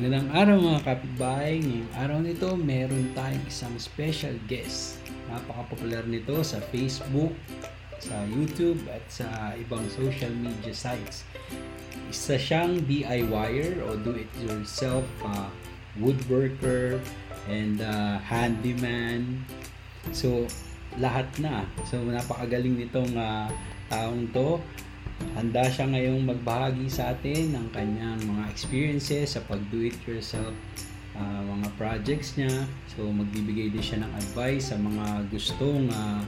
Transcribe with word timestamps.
Magandang 0.00 0.32
araw 0.32 0.56
mga 0.64 0.80
kapitbahay. 0.88 1.60
Ngayong 1.60 1.92
araw 1.92 2.18
nito, 2.24 2.48
meron 2.56 3.12
tayong 3.12 3.44
isang 3.44 3.76
special 3.76 4.32
guest. 4.48 4.96
Napaka-popular 5.28 6.08
nito 6.08 6.40
sa 6.40 6.56
Facebook, 6.72 7.36
sa 8.00 8.24
YouTube, 8.32 8.80
at 8.88 9.04
sa 9.12 9.52
ibang 9.60 9.84
social 9.92 10.32
media 10.32 10.72
sites. 10.72 11.28
Isa 12.08 12.40
siyang 12.40 12.80
DIYer 12.88 13.84
o 13.84 14.00
do-it-yourself 14.00 15.04
uh, 15.20 15.52
woodworker 16.00 16.96
and 17.52 17.84
uh, 17.84 18.16
handyman. 18.24 19.44
So, 20.16 20.48
lahat 20.96 21.28
na. 21.44 21.68
So, 21.84 22.00
napakagaling 22.00 22.88
nitong 22.88 23.20
uh, 23.20 23.52
taong 23.92 24.32
to. 24.32 24.64
Handa 25.38 25.64
siya 25.70 25.88
ngayong 25.88 26.26
magbahagi 26.26 26.90
sa 26.90 27.16
atin 27.16 27.56
ng 27.56 27.66
kanyang 27.72 28.20
mga 28.26 28.44
experiences 28.52 29.38
sa 29.38 29.40
pag-do-it-yourself 29.48 30.52
uh, 31.16 31.40
mga 31.46 31.68
projects 31.76 32.36
niya. 32.36 32.66
So 32.92 33.08
magbibigay 33.08 33.72
din 33.72 33.82
siya 33.84 34.04
ng 34.04 34.12
advice 34.16 34.74
sa 34.74 34.76
mga 34.76 35.30
gustong 35.32 35.88
uh, 35.92 36.22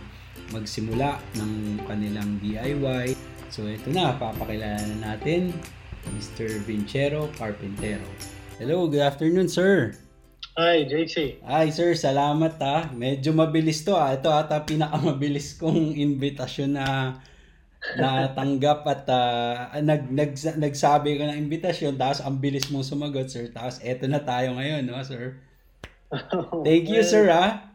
magsimula 0.52 1.20
ng 1.36 1.82
kanilang 1.88 2.40
DIY. 2.40 3.16
So 3.52 3.68
ito 3.68 3.92
na, 3.92 4.16
papakilala 4.16 4.80
na 4.96 5.12
natin 5.12 5.52
Mr. 6.16 6.64
Vincero 6.64 7.28
Carpintero. 7.36 8.04
Hello, 8.56 8.88
good 8.88 9.04
afternoon 9.04 9.48
sir. 9.48 9.96
Hi, 10.52 10.84
JC. 10.84 11.40
Hi 11.48 11.72
sir, 11.72 11.96
salamat 11.96 12.60
ha. 12.60 12.92
Medyo 12.92 13.32
mabilis 13.32 13.80
to 13.88 13.96
ha. 13.96 14.12
Ito 14.12 14.28
ata 14.28 14.60
pinakamabilis 14.60 15.56
kong 15.56 15.96
invitasyon 15.96 16.76
na 16.76 16.86
natanggap 17.98 18.86
at 18.86 19.04
uh, 19.10 19.54
nag, 19.82 20.06
nag, 20.06 20.38
nagsabi 20.38 21.18
ko 21.18 21.22
ng 21.26 21.40
invitasyon 21.46 21.98
tapos 21.98 22.22
ang 22.22 22.38
bilis 22.38 22.70
mong 22.70 22.86
sumagot 22.86 23.26
sir. 23.26 23.50
Tapos 23.50 23.82
eto 23.82 24.06
na 24.06 24.22
tayo 24.22 24.54
ngayon 24.54 24.86
no 24.86 25.02
sir? 25.02 25.42
Thank 26.66 26.86
you 26.86 27.02
sir 27.02 27.26
ah. 27.28 27.74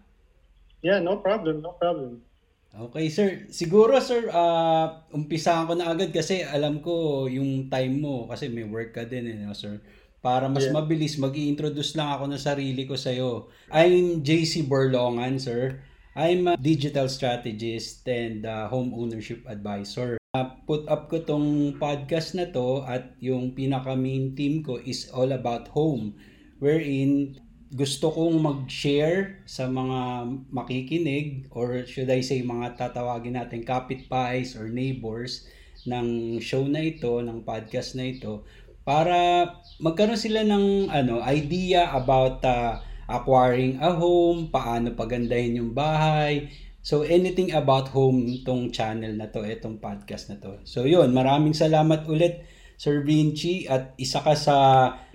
Yeah 0.79 1.03
no 1.03 1.19
problem 1.19 1.59
no 1.59 1.75
problem. 1.75 2.23
Okay 2.71 3.11
sir. 3.11 3.51
Siguro 3.51 3.99
sir 3.99 4.31
uh, 4.31 5.03
umpisahan 5.11 5.67
ko 5.67 5.73
na 5.75 5.91
agad 5.91 6.15
kasi 6.15 6.39
alam 6.45 6.79
ko 6.79 7.27
yung 7.27 7.67
time 7.67 7.99
mo 7.99 8.31
kasi 8.31 8.47
may 8.47 8.63
work 8.63 8.95
ka 8.95 9.03
din 9.03 9.27
eh 9.27 9.37
no 9.43 9.51
sir? 9.51 9.83
Para 10.23 10.47
mas 10.47 10.71
yeah. 10.71 10.73
mabilis 10.73 11.19
mag 11.19 11.35
introduce 11.35 11.93
lang 11.99 12.15
ako 12.15 12.31
ng 12.31 12.41
sarili 12.41 12.87
ko 12.87 12.95
sa 12.95 13.11
iyo 13.11 13.51
I'm 13.69 14.23
JC 14.23 14.65
Borlongan 14.65 15.35
sir 15.35 15.83
I'm 16.17 16.49
a 16.49 16.57
digital 16.57 17.05
strategist 17.13 18.01
and 18.09 18.41
uh, 18.41 18.65
home 18.73 18.89
ownership 18.97 19.45
advisor. 19.45 20.17
Uh, 20.33 20.49
put 20.65 20.89
up 20.89 21.13
ko 21.13 21.21
tong 21.21 21.77
podcast 21.77 22.33
na 22.33 22.49
to 22.49 22.81
at 22.89 23.13
yung 23.21 23.53
pinaka 23.53 23.93
main 23.93 24.33
team 24.33 24.65
ko 24.65 24.81
is 24.81 25.13
all 25.13 25.29
about 25.29 25.69
home 25.77 26.17
wherein 26.57 27.37
gusto 27.69 28.09
kong 28.09 28.41
mag-share 28.41 29.45
sa 29.45 29.69
mga 29.69 30.25
makikinig 30.49 31.53
or 31.53 31.85
should 31.85 32.09
I 32.09 32.25
say 32.25 32.41
mga 32.41 32.81
tatawagin 32.81 33.37
natin 33.37 33.61
kapitbahays 33.61 34.57
or 34.57 34.73
neighbors 34.73 35.45
ng 35.85 36.41
show 36.41 36.65
na 36.65 36.81
ito, 36.81 37.21
ng 37.21 37.45
podcast 37.45 37.93
na 37.93 38.09
ito 38.09 38.41
para 38.81 39.45
magkaroon 39.77 40.17
sila 40.17 40.41
ng 40.41 40.89
ano 40.89 41.21
idea 41.29 41.93
about 41.93 42.41
uh, 42.41 42.81
acquiring 43.07 43.79
a 43.79 43.95
home, 43.95 44.51
paano 44.51 44.93
pagandahin 44.93 45.63
yung 45.63 45.71
bahay. 45.71 46.51
So 46.83 47.03
anything 47.03 47.51
about 47.51 47.91
home 47.91 48.27
tong 48.47 48.71
channel 48.71 49.11
na 49.15 49.27
to, 49.31 49.43
itong 49.43 49.79
podcast 49.79 50.31
na 50.31 50.39
to. 50.39 50.63
So 50.63 50.87
yun, 50.87 51.11
maraming 51.11 51.55
salamat 51.55 52.07
ulit 52.07 52.43
Sir 52.77 53.01
Vinci 53.01 53.65
at 53.65 53.97
isa 53.97 54.21
ka 54.21 54.37
sa 54.37 54.55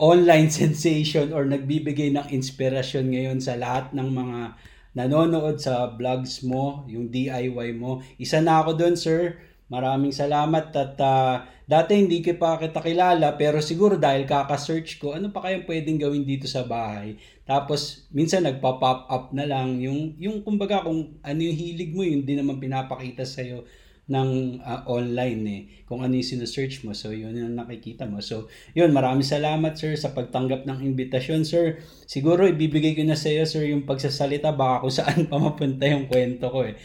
online 0.03 0.51
sensation 0.61 1.31
or 1.31 1.47
nagbibigay 1.47 2.11
ng 2.11 2.27
inspirasyon 2.29 3.07
ngayon 3.15 3.39
sa 3.39 3.55
lahat 3.55 3.95
ng 3.95 4.09
mga 4.11 4.41
nanonood 4.93 5.57
sa 5.57 5.89
vlogs 5.95 6.45
mo, 6.45 6.85
yung 6.91 7.09
DIY 7.09 7.73
mo. 7.79 8.05
Isa 8.21 8.45
na 8.45 8.61
ako 8.61 8.77
doon, 8.77 8.97
sir. 8.99 9.41
Maraming 9.73 10.13
salamat 10.13 10.69
at 10.77 11.01
uh, 11.01 11.49
dati 11.73 11.97
hindi 11.97 12.21
ko 12.21 12.37
pa 12.37 12.61
kita 12.61 12.85
kilala 12.85 13.33
pero 13.41 13.65
siguro 13.65 13.97
dahil 13.97 14.29
kaka-search 14.29 15.01
ko 15.01 15.17
ano 15.17 15.33
pa 15.33 15.41
kayang 15.41 15.65
pwedeng 15.65 15.97
gawin 15.97 16.29
dito 16.29 16.45
sa 16.45 16.69
bahay. 16.69 17.17
Tapos 17.49 18.05
minsan 18.13 18.45
nagpa-pop 18.45 19.09
up 19.09 19.33
na 19.33 19.49
lang 19.49 19.81
yung 19.81 20.13
yung 20.21 20.45
kumbaga 20.45 20.85
kung 20.85 21.17
ano 21.25 21.41
yung 21.41 21.57
hilig 21.57 21.97
mo 21.97 22.05
yun 22.05 22.29
din 22.29 22.45
naman 22.45 22.61
pinapakita 22.61 23.25
sa 23.25 23.41
iyo 23.41 23.65
ng 24.05 24.61
uh, 24.61 24.85
online 24.85 25.43
eh. 25.49 25.63
Kung 25.89 26.05
ano 26.05 26.13
yung 26.13 26.29
sinesearch 26.29 26.85
mo 26.85 26.93
so 26.93 27.09
yun 27.09 27.33
yung 27.33 27.57
nakikita 27.57 28.05
mo. 28.05 28.21
So 28.21 28.53
yun 28.77 28.93
maraming 28.93 29.25
salamat 29.25 29.73
sir 29.73 29.97
sa 29.97 30.13
pagtanggap 30.13 30.69
ng 30.69 30.85
invitasyon 30.93 31.49
sir. 31.49 31.81
Siguro 32.05 32.45
ibibigay 32.45 32.93
ko 32.93 33.01
na 33.09 33.17
sa 33.17 33.33
iyo 33.33 33.49
sir 33.49 33.65
yung 33.65 33.89
pagsasalita. 33.89 34.53
Baka 34.53 34.85
kung 34.85 34.93
saan 34.93 35.25
pa 35.25 35.41
mapunta 35.41 35.89
yung 35.89 36.05
kwento 36.05 36.53
ko 36.53 36.69
eh. 36.69 36.77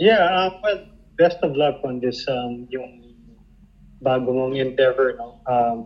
Yeah 0.00 0.24
uh, 0.24 0.48
well 0.64 0.80
best 1.20 1.36
of 1.44 1.52
luck 1.52 1.84
on 1.84 2.00
this 2.00 2.24
um, 2.24 2.64
yung 2.72 3.09
bago 4.02 4.32
mong 4.32 4.56
endeavor. 4.56 5.16
No? 5.16 5.40
Um, 5.46 5.76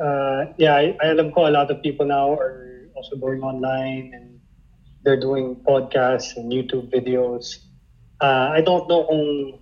uh, 0.00 0.52
yeah, 0.56 0.74
I, 0.76 0.96
I 1.00 1.12
alam 1.12 1.32
ko 1.32 1.46
a 1.46 1.52
lot 1.52 1.70
of 1.70 1.82
people 1.82 2.06
now 2.06 2.32
are 2.32 2.88
also 2.96 3.16
going 3.16 3.42
online 3.42 4.12
and 4.14 4.40
they're 5.04 5.20
doing 5.20 5.56
podcasts 5.68 6.36
and 6.36 6.52
YouTube 6.52 6.92
videos. 6.92 7.58
Uh, 8.20 8.54
I 8.54 8.60
don't 8.60 8.88
know 8.88 9.04
kung 9.04 9.58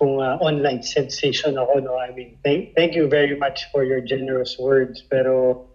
kung 0.00 0.14
uh, 0.16 0.40
online 0.40 0.82
sensation 0.82 1.60
ako 1.60 1.84
no 1.84 2.00
I 2.00 2.08
mean 2.16 2.40
thank 2.40 2.72
thank 2.72 2.96
you 2.96 3.04
very 3.04 3.36
much 3.36 3.68
for 3.68 3.84
your 3.84 4.00
generous 4.00 4.56
words 4.56 5.04
pero 5.04 5.68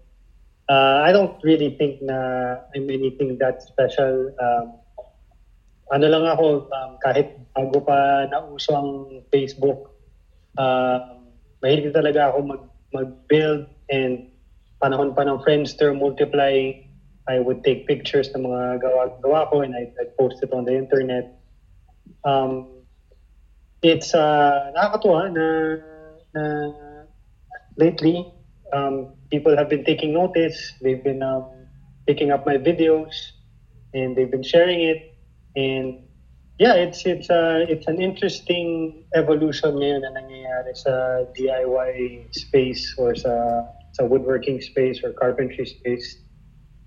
uh, 0.66 1.06
I 1.06 1.14
don't 1.14 1.38
really 1.46 1.78
think 1.78 2.02
na 2.02 2.58
I'm 2.74 2.90
anything 2.90 3.38
that 3.38 3.62
special 3.62 4.34
um, 4.42 4.82
ano 5.94 6.06
lang 6.10 6.26
ako 6.26 6.66
um, 6.74 6.92
kahit 7.06 7.38
bago 7.54 7.78
pa 7.86 8.26
nauso 8.34 8.74
ang 8.74 9.22
Facebook, 9.30 9.95
uh, 10.58 11.20
mahilig 11.64 11.94
talaga 11.94 12.32
ako 12.32 12.40
mag, 12.46 12.64
mag-build 12.94 13.68
and 13.90 14.30
panahon 14.82 15.16
pa 15.16 15.24
ng 15.24 15.42
Friendster, 15.42 15.94
Multiply, 15.94 16.74
I 17.26 17.36
would 17.42 17.66
take 17.66 17.88
pictures 17.90 18.30
ng 18.36 18.46
mga 18.46 18.86
gawa-gawa 18.86 19.50
ko 19.50 19.66
and 19.66 19.74
I, 19.74 19.90
I'd 19.98 20.14
post 20.18 20.44
it 20.46 20.54
on 20.54 20.66
the 20.66 20.78
internet. 20.78 21.42
Um, 22.22 22.86
it's 23.82 24.14
uh, 24.14 24.70
nakakatuwa 24.78 25.34
na, 25.34 25.48
na 26.38 26.44
lately 27.78 28.30
um, 28.74 29.14
people 29.32 29.58
have 29.58 29.70
been 29.70 29.84
taking 29.84 30.14
notice. 30.14 30.58
They've 30.82 31.02
been 31.02 31.24
um, 31.26 31.50
picking 32.06 32.30
up 32.30 32.46
my 32.46 32.62
videos 32.62 33.14
and 33.94 34.14
they've 34.14 34.30
been 34.30 34.46
sharing 34.46 34.82
it 34.82 35.16
And 35.56 36.04
yeah, 36.58 36.74
it's 36.76 37.06
it's 37.06 37.30
uh, 37.30 37.66
it's 37.68 37.88
an 37.88 38.02
interesting 38.02 39.04
evolution 39.14 39.76
ngayon 39.76 40.08
na 40.08 40.16
nangyayari 40.16 40.72
sa 40.76 41.28
DIY 41.36 42.32
space 42.32 42.96
or 42.96 43.16
sa 43.16 43.66
sa 43.92 44.08
woodworking 44.08 44.64
space 44.64 45.04
or 45.04 45.12
carpentry 45.12 45.68
space. 45.68 46.20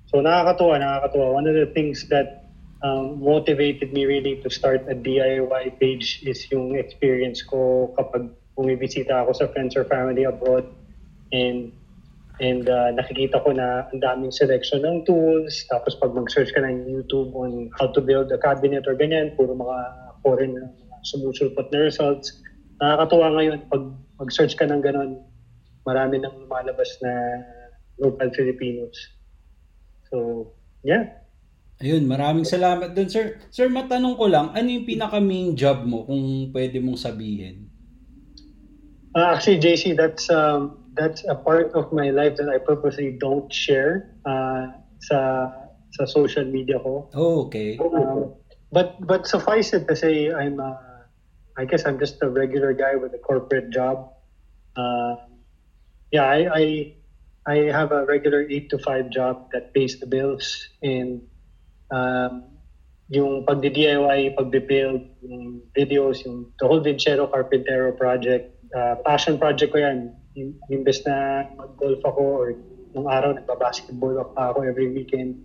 So 0.09 0.25
nakakatuwa, 0.25 0.81
nakakatuwa. 0.81 1.37
One 1.37 1.47
of 1.47 1.56
the 1.56 1.69
things 1.77 2.09
that 2.09 2.49
um, 2.81 3.21
motivated 3.21 3.93
me 3.93 4.09
really 4.09 4.41
to 4.41 4.49
start 4.49 4.89
a 4.89 4.97
DIY 4.97 5.77
page 5.81 6.25
is 6.25 6.49
yung 6.49 6.77
experience 6.81 7.45
ko 7.45 7.93
kapag 7.93 8.33
bumibisita 8.56 9.21
ako 9.25 9.33
sa 9.37 9.47
friends 9.53 9.77
or 9.77 9.85
family 9.85 10.25
abroad 10.25 10.65
and 11.31 11.71
And 12.38 12.71
uh, 12.71 12.94
nakikita 12.94 13.43
ko 13.43 13.50
na 13.50 13.91
ang 13.91 13.99
daming 13.99 14.31
selection 14.31 14.87
ng 14.87 15.03
tools. 15.03 15.66
Tapos 15.66 15.99
pag 15.99 16.15
mag-search 16.15 16.54
ka 16.54 16.62
ng 16.62 16.87
YouTube 16.87 17.34
on 17.34 17.66
how 17.75 17.91
to 17.91 17.99
build 17.99 18.31
a 18.31 18.38
cabinet 18.38 18.87
or 18.87 18.94
ganyan, 18.94 19.34
puro 19.34 19.59
mga 19.59 19.78
foreign 20.22 20.54
na 20.54 20.71
sumusulpot 21.03 21.66
na 21.75 21.91
results. 21.91 22.38
Nakakatuwa 22.78 23.34
ngayon 23.34 23.59
pag 23.66 23.82
mag-search 24.22 24.54
ka 24.54 24.71
ng 24.71 24.78
ganon, 24.78 25.19
marami 25.82 26.22
nang 26.22 26.38
lumalabas 26.47 26.94
na 27.03 27.43
local 27.99 28.31
Filipinos. 28.31 28.94
So, 30.11 30.49
yeah. 30.87 31.26
Ayun, 31.79 32.11
maraming 32.11 32.46
salamat 32.46 32.94
dun, 32.94 33.11
sir. 33.11 33.38
Sir, 33.55 33.70
matanong 33.70 34.19
ko 34.19 34.26
lang, 34.26 34.50
ano 34.50 34.67
yung 34.67 34.87
pinaka-main 34.87 35.55
job 35.55 35.87
mo 35.87 36.06
kung 36.06 36.50
pwede 36.50 36.82
mong 36.82 36.99
sabihin? 36.99 37.70
Uh, 39.14 39.34
actually, 39.34 39.62
JC, 39.62 39.94
that's 39.94 40.26
um, 40.31 40.79
that's 40.99 41.23
a 41.31 41.35
part 41.35 41.73
of 41.73 41.93
my 41.93 42.11
life 42.11 42.37
that 42.37 42.50
I 42.50 42.59
purposely 42.59 43.15
don't 43.15 43.47
share 43.55 44.19
uh, 44.27 44.75
sa 45.06 45.47
sa 45.95 46.05
social 46.05 46.45
media 46.45 46.83
ko. 46.83 47.09
Oh, 47.15 47.47
okay. 47.47 47.79
Um, 47.79 48.35
but 48.75 48.99
but 49.06 49.31
suffice 49.31 49.73
it 49.73 49.87
to 49.87 49.95
say, 49.95 50.35
I'm 50.35 50.59
uh, 50.59 50.75
I 51.56 51.65
guess 51.65 51.87
I'm 51.87 51.99
just 52.03 52.19
a 52.21 52.29
regular 52.29 52.75
guy 52.75 52.99
with 52.99 53.15
a 53.15 53.23
corporate 53.23 53.71
job. 53.71 54.11
Uh, 54.75 55.17
yeah, 56.11 56.27
I, 56.27 56.39
I 56.50 56.65
I 57.47 57.56
have 57.71 57.94
a 57.94 58.05
regular 58.05 58.43
eight 58.51 58.69
to 58.75 58.79
five 58.79 59.09
job 59.15 59.49
that 59.55 59.73
pays 59.73 60.03
the 60.03 60.06
bills 60.06 60.69
and 60.83 61.23
um, 61.91 62.44
yung 63.09 63.47
pagdi-DIY, 63.49 64.37
pagbi-build, 64.37 65.01
yung 65.25 65.65
videos, 65.73 66.21
yung 66.29 66.53
the 66.61 66.69
whole 66.69 66.85
Vincero 66.85 67.25
Carpintero 67.25 67.97
project, 67.97 68.53
uh, 68.77 69.01
passion 69.01 69.41
project 69.41 69.73
ko 69.73 69.81
yan 69.81 70.12
imbes 70.70 71.02
na 71.06 71.49
mag-golf 71.56 72.02
ako 72.05 72.23
or 72.23 72.49
nung 72.93 73.08
araw, 73.08 73.37
nagbabasketball 73.37 74.35
pa 74.35 74.52
ako 74.55 74.64
every 74.64 74.90
weekend. 74.90 75.44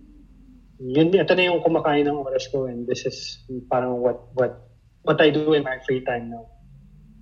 Yun, 0.80 1.14
ito 1.14 1.32
na 1.36 1.46
yung 1.46 1.62
kumakain 1.62 2.06
ng 2.08 2.18
oras 2.18 2.50
ko 2.50 2.66
and 2.66 2.88
this 2.88 3.06
is 3.06 3.40
parang 3.70 4.02
what, 4.02 4.32
what, 4.34 4.68
what 5.06 5.18
I 5.20 5.30
do 5.30 5.54
in 5.54 5.62
my 5.62 5.78
free 5.86 6.02
time 6.02 6.32
now. 6.32 6.50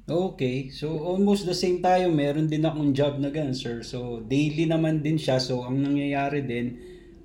Okay. 0.09 0.67
So, 0.75 0.99
almost 0.99 1.47
the 1.47 1.55
same 1.55 1.79
tayo. 1.79 2.11
Meron 2.11 2.51
din 2.51 2.67
akong 2.67 2.91
job 2.91 3.23
na 3.23 3.31
ganun, 3.31 3.55
sir. 3.55 3.87
So, 3.87 4.19
daily 4.19 4.67
naman 4.67 4.99
din 4.99 5.15
siya. 5.15 5.39
So, 5.39 5.63
ang 5.63 5.79
nangyayari 5.79 6.43
din, 6.43 6.67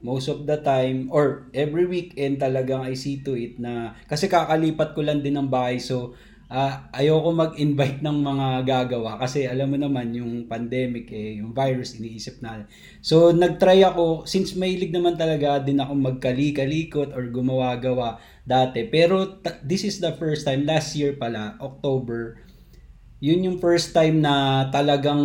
most 0.05 0.29
of 0.29 0.45
the 0.45 0.61
time, 0.61 1.09
or 1.09 1.49
every 1.57 1.89
weekend 1.89 2.37
talagang 2.37 2.85
I 2.85 2.93
see 2.93 3.17
to 3.25 3.33
it 3.33 3.57
na, 3.57 3.97
kasi 4.05 4.29
kakalipat 4.29 4.93
ko 4.93 5.01
lang 5.01 5.25
din 5.25 5.41
ng 5.41 5.49
bahay. 5.49 5.81
So, 5.81 6.13
uh, 6.47 6.87
ayoko 6.95 7.29
mag-invite 7.35 7.99
ng 8.03 8.17
mga 8.23 8.47
gagawa 8.63 9.19
kasi 9.19 9.47
alam 9.47 9.71
mo 9.71 9.77
naman 9.79 10.15
yung 10.15 10.47
pandemic 10.47 11.11
eh, 11.11 11.39
yung 11.39 11.51
virus 11.51 11.99
iniisip 11.99 12.39
na. 12.39 12.67
So 13.03 13.31
nagtry 13.35 13.83
ako 13.83 14.23
since 14.27 14.55
mahilig 14.55 14.91
naman 14.91 15.19
talaga 15.19 15.59
din 15.63 15.79
ako 15.79 15.93
magkali-kalikot 15.95 17.11
or 17.15 17.27
gumawa-gawa 17.31 18.19
dati. 18.47 18.87
Pero 18.87 19.39
t- 19.43 19.61
this 19.63 19.83
is 19.83 19.99
the 19.99 20.15
first 20.15 20.47
time 20.47 20.63
last 20.63 20.95
year 20.95 21.15
pala, 21.15 21.59
October, 21.59 22.39
yun 23.19 23.43
yung 23.43 23.57
first 23.59 23.91
time 23.91 24.23
na 24.23 24.67
talagang 24.71 25.21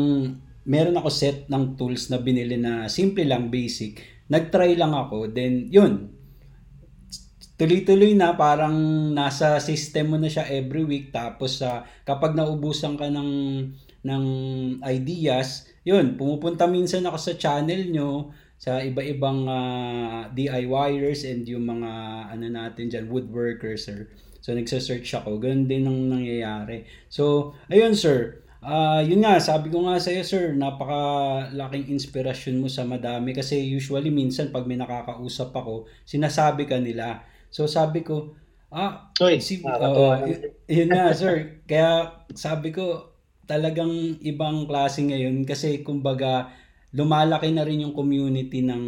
meron 0.63 0.99
ako 0.99 1.11
set 1.11 1.51
ng 1.51 1.75
tools 1.75 2.07
na 2.11 2.23
binili 2.23 2.55
na 2.59 2.87
simple 2.87 3.27
lang, 3.27 3.51
basic. 3.51 3.99
Nag-try 4.31 4.79
lang 4.79 4.95
ako, 4.95 5.29
then 5.29 5.69
yun, 5.69 6.22
tuloy-tuloy 7.63 8.19
na 8.19 8.35
parang 8.35 8.75
nasa 9.15 9.63
system 9.63 10.11
mo 10.11 10.17
na 10.19 10.27
siya 10.27 10.51
every 10.51 10.83
week 10.83 11.15
tapos 11.15 11.63
uh, 11.63 11.87
kapag 12.03 12.35
naubusan 12.35 12.99
ka 12.99 13.07
ng 13.07 13.31
ng 14.03 14.25
ideas, 14.83 15.71
yun, 15.87 16.19
pumupunta 16.19 16.67
minsan 16.67 17.07
ako 17.07 17.19
sa 17.23 17.39
channel 17.39 17.87
nyo 17.95 18.35
sa 18.59 18.83
iba-ibang 18.83 19.47
uh, 19.47 20.27
DIYers 20.35 21.23
and 21.27 21.47
yung 21.47 21.67
mga 21.67 21.91
ano 22.35 22.47
natin 22.51 22.91
diyan 22.91 23.07
woodworkers 23.11 23.87
sir. 23.87 24.11
So, 24.43 24.59
nagsa-search 24.59 25.07
ako. 25.23 25.39
Ganun 25.39 25.71
din 25.71 25.87
ang 25.87 26.11
nangyayari. 26.11 26.83
So, 27.07 27.55
ayun 27.71 27.95
sir. 27.95 28.43
Uh, 28.63 29.03
yun 29.03 29.23
nga, 29.23 29.43
sabi 29.43 29.71
ko 29.71 29.87
nga 29.87 29.99
sa 29.99 30.15
iyo 30.15 30.23
sir, 30.23 30.55
napakalaking 30.55 31.91
inspirasyon 31.95 32.63
mo 32.63 32.71
sa 32.71 32.87
madami 32.87 33.35
kasi 33.35 33.59
usually 33.59 34.11
minsan 34.11 34.55
pag 34.55 34.67
may 34.67 34.79
nakakausap 34.79 35.51
ako, 35.55 35.91
sinasabi 36.07 36.67
ka 36.67 36.79
nila. 36.79 37.23
So 37.53 37.69
sabi 37.69 38.01
ko, 38.01 38.33
ah, 38.73 39.13
Oy, 39.21 39.39
si, 39.39 39.61
uh, 39.61 40.25
yun 40.67 40.89
nga 40.89 41.13
sir. 41.13 41.63
Kaya 41.69 42.25
sabi 42.33 42.73
ko, 42.73 43.13
talagang 43.45 44.17
ibang 44.25 44.65
klase 44.65 45.05
ngayon 45.05 45.45
kasi 45.45 45.85
kumbaga 45.85 46.49
lumalaki 46.93 47.49
na 47.53 47.65
rin 47.65 47.89
yung 47.89 47.97
community 47.97 48.61
ng 48.61 48.85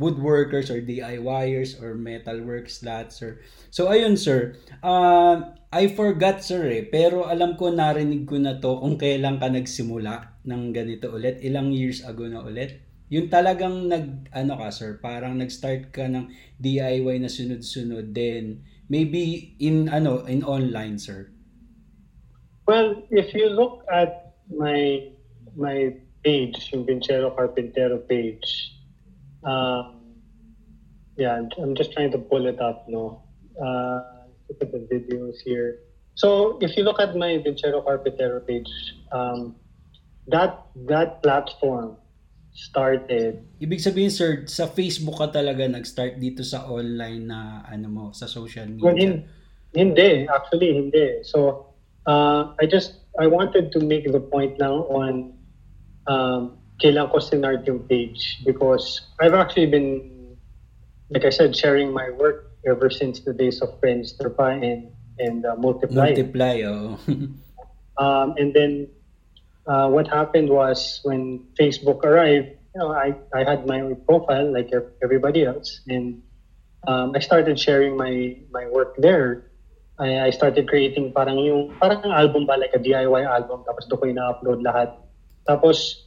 woodworkers 0.00 0.72
or 0.72 0.80
DIYers 0.80 1.76
or 1.84 1.92
metalworks 1.92 2.80
lahat, 2.80 3.12
sir. 3.12 3.30
So, 3.68 3.92
ayun, 3.92 4.16
sir. 4.16 4.56
Uh, 4.80 5.52
I 5.68 5.92
forgot, 5.92 6.40
sir, 6.40 6.64
eh. 6.72 6.84
Pero 6.88 7.28
alam 7.28 7.60
ko, 7.60 7.68
narinig 7.68 8.24
ko 8.24 8.40
na 8.40 8.56
to 8.56 8.80
kung 8.80 8.96
kailan 8.96 9.36
ka 9.36 9.52
nagsimula 9.52 10.40
ng 10.48 10.72
ganito 10.72 11.12
ulit. 11.12 11.44
Ilang 11.44 11.76
years 11.76 12.00
ago 12.08 12.24
na 12.24 12.40
ulit. 12.40 12.80
Yung 13.12 13.28
talagang 13.28 13.92
nag, 13.92 14.32
ano 14.32 14.56
ka, 14.56 14.72
sir, 14.72 14.96
parang 14.96 15.36
nag-start 15.36 15.92
ka 15.92 16.08
ng 16.08 16.32
DIY 16.56 17.20
na 17.20 17.28
sunod-sunod. 17.28 18.16
Then, 18.16 18.64
maybe 18.88 19.52
in, 19.60 19.92
ano, 19.92 20.24
in 20.24 20.40
online, 20.40 20.96
sir. 20.96 21.28
Well, 22.64 23.04
if 23.12 23.36
you 23.36 23.52
look 23.52 23.84
at 23.92 24.40
my 24.48 25.12
my 25.52 25.92
page, 26.24 26.72
yung 26.72 26.88
Vincero 26.88 27.36
Carpintero 27.36 28.00
page, 28.00 28.80
um, 29.44 30.16
yeah, 31.20 31.36
I'm 31.36 31.74
just 31.76 31.92
trying 31.92 32.16
to 32.16 32.18
pull 32.18 32.46
it 32.46 32.60
up, 32.64 32.88
no? 32.88 33.28
Uh, 33.60 34.24
look 34.48 34.62
at 34.62 34.72
the 34.72 34.88
videos 34.88 35.36
here. 35.44 35.84
So 36.14 36.56
if 36.62 36.76
you 36.76 36.84
look 36.84 37.00
at 37.00 37.12
my 37.12 37.44
Vincero 37.44 37.84
Carpintero 37.84 38.40
page, 38.46 38.72
um, 39.12 39.56
that 40.28 40.64
that 40.88 41.22
platform 41.22 42.00
started. 42.52 43.40
Ibig 43.60 43.80
sabihin, 43.80 44.12
sir, 44.12 44.44
sa 44.44 44.68
Facebook 44.68 45.16
ka 45.16 45.32
talaga 45.32 45.64
nag-start 45.64 46.20
dito 46.20 46.44
sa 46.44 46.68
online 46.68 47.24
na 47.24 47.64
ano 47.64 47.88
mo, 47.88 48.04
sa 48.12 48.28
social 48.28 48.68
media? 48.68 48.84
Well, 48.84 48.96
hin- 48.96 49.24
hindi, 49.72 50.28
actually 50.28 50.76
hindi. 50.76 51.24
So, 51.24 51.72
uh, 52.04 52.52
I 52.60 52.68
just, 52.68 53.00
I 53.16 53.26
wanted 53.26 53.72
to 53.72 53.80
make 53.80 54.04
the 54.04 54.20
point 54.20 54.60
now 54.60 54.84
on 54.92 55.32
um, 56.06 56.60
kailan 56.80 57.08
ko 57.08 57.18
sinart 57.24 57.64
yung 57.64 57.88
page 57.88 58.44
because 58.44 59.00
I've 59.16 59.34
actually 59.34 59.72
been, 59.72 60.36
like 61.08 61.24
I 61.24 61.32
said, 61.32 61.56
sharing 61.56 61.92
my 61.92 62.12
work 62.12 62.52
ever 62.68 62.90
since 62.90 63.20
the 63.20 63.32
days 63.32 63.64
of 63.64 63.80
Friendster 63.80 64.28
pa 64.28 64.60
and, 64.60 64.92
and 65.18 65.44
uh, 65.46 65.56
Multiply. 65.56 66.12
Multiply, 66.12 66.68
oh. 66.68 67.00
um, 68.02 68.28
and 68.36 68.52
then 68.52 68.92
uh, 69.66 69.88
what 69.88 70.08
happened 70.08 70.48
was 70.48 71.00
when 71.02 71.46
Facebook 71.58 72.04
arrived, 72.04 72.48
you 72.74 72.78
know, 72.80 72.92
I, 72.92 73.14
I 73.34 73.44
had 73.44 73.66
my 73.66 73.94
profile 74.06 74.52
like 74.52 74.70
everybody 75.02 75.44
else, 75.44 75.80
and 75.88 76.22
um, 76.88 77.12
I 77.14 77.20
started 77.20 77.58
sharing 77.58 77.96
my 77.96 78.36
my 78.50 78.66
work 78.68 78.96
there. 78.98 79.50
I, 79.98 80.26
I 80.26 80.30
started 80.30 80.68
creating 80.68 81.12
parang 81.12 81.38
yung 81.38 81.76
parang 81.78 82.00
album 82.10 82.46
ba 82.46 82.56
like 82.56 82.72
a 82.74 82.80
DIY 82.80 83.28
album 83.28 83.60
tapos 83.68 83.84
doon 83.92 83.98
ko 84.00 84.04
ina-upload 84.08 84.64
lahat 84.64 84.96
Tapos, 85.48 86.06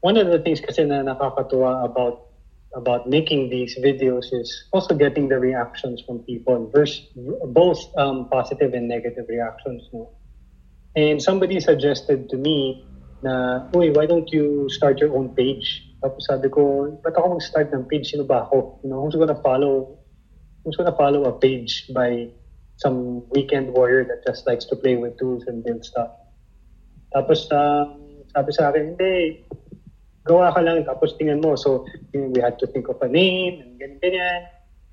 one 0.00 0.16
of 0.16 0.28
the 0.28 0.38
things 0.38 0.60
kasi 0.60 0.84
na 0.84 1.02
nakakatuwa 1.02 1.84
about 1.84 2.28
about 2.76 3.08
making 3.08 3.48
these 3.48 3.72
videos 3.80 4.28
is 4.30 4.68
also 4.72 4.94
getting 4.94 5.28
the 5.28 5.38
reactions 5.40 6.04
from 6.04 6.20
people, 6.28 6.68
versus, 6.68 7.00
both 7.56 7.80
um, 7.96 8.28
positive 8.28 8.74
and 8.74 8.86
negative 8.86 9.24
reactions. 9.28 9.88
No? 9.92 10.12
And 10.96 11.22
somebody 11.22 11.60
suggested 11.60 12.28
to 12.30 12.36
me 12.36 12.84
na, 13.22 13.66
uy, 13.74 13.94
why 13.94 14.06
don't 14.06 14.30
you 14.32 14.68
start 14.70 14.98
your 14.98 15.14
own 15.16 15.34
page? 15.34 15.84
Tapos 16.02 16.30
sabi 16.30 16.48
ko, 16.48 16.94
ba't 17.02 17.18
ako 17.18 17.38
mag-start 17.38 17.74
ng 17.74 17.84
page? 17.90 18.14
Sino 18.14 18.24
ba 18.24 18.46
ako? 18.46 18.80
You 18.82 18.90
know, 18.90 19.02
who's 19.02 19.18
gonna 19.18 19.38
follow, 19.42 19.98
who's 20.64 20.76
gonna 20.78 20.94
follow 20.94 21.26
a 21.26 21.34
page 21.34 21.90
by 21.90 22.30
some 22.78 23.26
weekend 23.34 23.74
warrior 23.74 24.06
that 24.06 24.22
just 24.22 24.46
likes 24.46 24.64
to 24.70 24.76
play 24.78 24.94
with 24.94 25.18
tools 25.18 25.44
and 25.50 25.64
build 25.66 25.84
stuff? 25.84 26.14
Tapos, 27.10 27.50
um, 27.50 28.22
sabi 28.30 28.50
sa 28.54 28.70
akin, 28.70 28.94
hindi, 28.94 29.42
gawa 30.22 30.54
ka 30.54 30.60
lang 30.62 30.84
tapos 30.86 31.18
tingnan 31.18 31.42
mo. 31.42 31.56
So, 31.58 31.88
we 32.14 32.38
had 32.38 32.60
to 32.62 32.66
think 32.70 32.86
of 32.86 33.02
a 33.02 33.08
name 33.08 33.64
and 33.64 33.80
ganyan, 33.80 33.98
ganyan. 33.98 34.40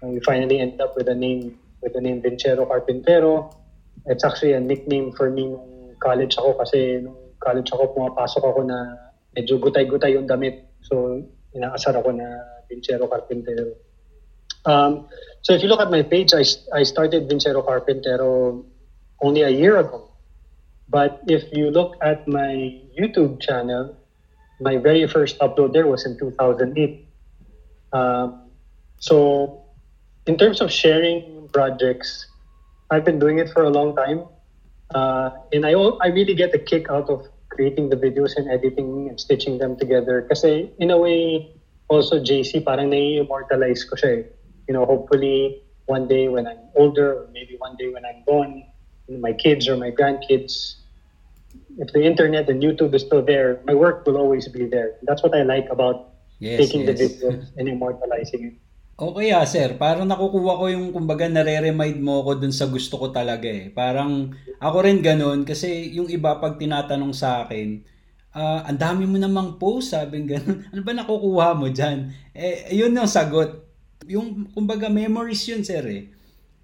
And 0.02 0.14
we 0.16 0.20
finally 0.25 0.60
ended 0.60 0.82
up 0.82 0.98
with 0.98 1.08
a 1.08 1.16
name 1.16 1.60
with 1.86 1.94
the 1.94 2.02
name 2.02 2.22
Vincero 2.22 2.66
Carpintero. 2.66 3.54
It's 4.06 4.24
actually 4.25 4.54
a 4.54 4.60
nickname 4.60 5.12
for 5.14 5.30
me 5.30 5.54
nung 5.54 5.75
college 6.06 6.38
ako 6.38 6.62
kasi 6.62 7.02
nung 7.02 7.34
college 7.42 7.74
ako 7.74 7.98
pumapasok 7.98 8.44
ako 8.46 8.62
na 8.70 8.78
medyo 9.34 9.58
gutay-gutay 9.58 10.14
yung 10.14 10.30
damit. 10.30 10.70
So, 10.86 11.26
inaasar 11.58 11.98
ako 11.98 12.14
na 12.14 12.30
Vincero 12.70 13.10
Carpintero. 13.10 13.74
Um, 14.66 15.08
so 15.42 15.54
if 15.54 15.62
you 15.62 15.70
look 15.70 15.82
at 15.82 15.92
my 15.92 16.02
page, 16.02 16.34
I, 16.34 16.46
I 16.74 16.84
started 16.84 17.30
Vincero 17.30 17.66
Carpintero 17.66 18.64
only 19.22 19.42
a 19.42 19.50
year 19.50 19.78
ago. 19.78 20.10
But 20.90 21.22
if 21.28 21.44
you 21.54 21.72
look 21.72 21.98
at 22.02 22.28
my 22.28 22.82
YouTube 22.98 23.42
channel, 23.42 23.98
my 24.60 24.78
very 24.78 25.08
first 25.08 25.38
upload 25.40 25.74
there 25.74 25.88
was 25.88 26.06
in 26.06 26.18
2008. 26.18 27.06
Um, 27.94 28.42
so, 29.00 29.66
in 30.26 30.38
terms 30.38 30.62
of 30.62 30.72
sharing 30.72 31.50
projects, 31.54 32.28
I've 32.90 33.06
been 33.06 33.20
doing 33.20 33.40
it 33.40 33.50
for 33.50 33.64
a 33.64 33.70
long 33.70 33.96
time. 33.96 34.26
Uh, 34.96 35.30
and 35.52 35.66
I, 35.66 35.74
I 35.75 36.08
really 36.08 36.34
get 36.34 36.56
a 36.56 36.60
kick 36.60 36.90
out 36.90 37.10
of 37.10 37.28
creating 37.50 37.90
the 37.90 37.98
videos 37.98 38.38
and 38.38 38.50
editing 38.50 39.10
and 39.10 39.20
stitching 39.20 39.58
them 39.58 39.75
together. 39.75 40.24
Kasi 40.24 40.72
in 40.80 40.90
a 40.90 40.98
way, 40.98 41.52
also 41.90 42.24
JC, 42.24 42.64
parang 42.64 42.90
nai-immortalize 42.90 43.84
ko 43.84 44.00
siya 44.00 44.24
eh. 44.24 44.24
You 44.68 44.74
know, 44.74 44.86
hopefully 44.88 45.62
one 45.86 46.08
day 46.08 46.32
when 46.32 46.48
I'm 46.48 46.72
older 46.75 47.12
or 47.12 47.28
maybe 47.36 47.60
one 47.60 47.75
day 47.75 47.92
when 47.92 48.08
I'm 48.08 48.24
gone, 48.24 48.64
my 49.12 49.34
kids 49.34 49.68
or 49.68 49.75
my 49.75 49.92
grandkids, 49.92 50.80
if 51.78 51.92
the 51.92 52.02
internet 52.02 52.50
and 52.50 52.64
YouTube 52.64 52.96
is 52.96 53.04
still 53.04 53.22
there, 53.22 53.60
my 53.68 53.75
work 53.75 54.08
will 54.08 54.18
always 54.18 54.48
be 54.48 54.66
there. 54.66 54.96
That's 55.04 55.22
what 55.22 55.36
I 55.36 55.44
like 55.44 55.68
about 55.70 56.16
yes, 56.40 56.58
taking 56.58 56.88
yes. 56.88 56.98
the 56.98 57.04
videos 57.04 57.52
and 57.58 57.68
immortalizing 57.68 58.46
it. 58.48 58.54
Okay 58.96 59.36
ah, 59.36 59.44
sir. 59.44 59.75
Parang 59.75 60.08
nakukuha 60.08 60.56
ko 60.56 60.66
yung 60.72 60.96
kumbaga 60.96 61.28
nare-remind 61.28 62.00
mo 62.00 62.24
ako 62.24 62.40
dun 62.40 62.56
sa 62.56 62.72
gusto 62.72 62.96
ko 62.96 63.12
talaga 63.12 63.44
eh. 63.52 63.68
Parang 63.68 64.32
ako 64.64 64.78
rin 64.88 65.04
ganun 65.04 65.44
kasi 65.44 65.92
yung 65.92 66.08
iba 66.08 66.40
pag 66.40 66.56
tinatanong 66.56 67.12
sa 67.12 67.44
akin, 67.44 67.84
uh, 68.32 68.64
ang 68.64 68.80
dami 68.80 69.04
mo 69.04 69.20
namang 69.20 69.60
post, 69.60 69.92
sabi 69.92 70.24
ganun. 70.24 70.64
Ano 70.72 70.80
ba 70.88 70.96
nakukuha 70.96 71.60
mo 71.60 71.68
dyan? 71.68 72.08
Eh, 72.32 72.72
yun 72.72 72.96
yung 72.96 73.12
sagot. 73.12 73.68
Yung 74.08 74.48
kumbaga 74.56 74.88
memories 74.88 75.44
yun 75.44 75.60
sir 75.66 75.84
eh 75.84 76.04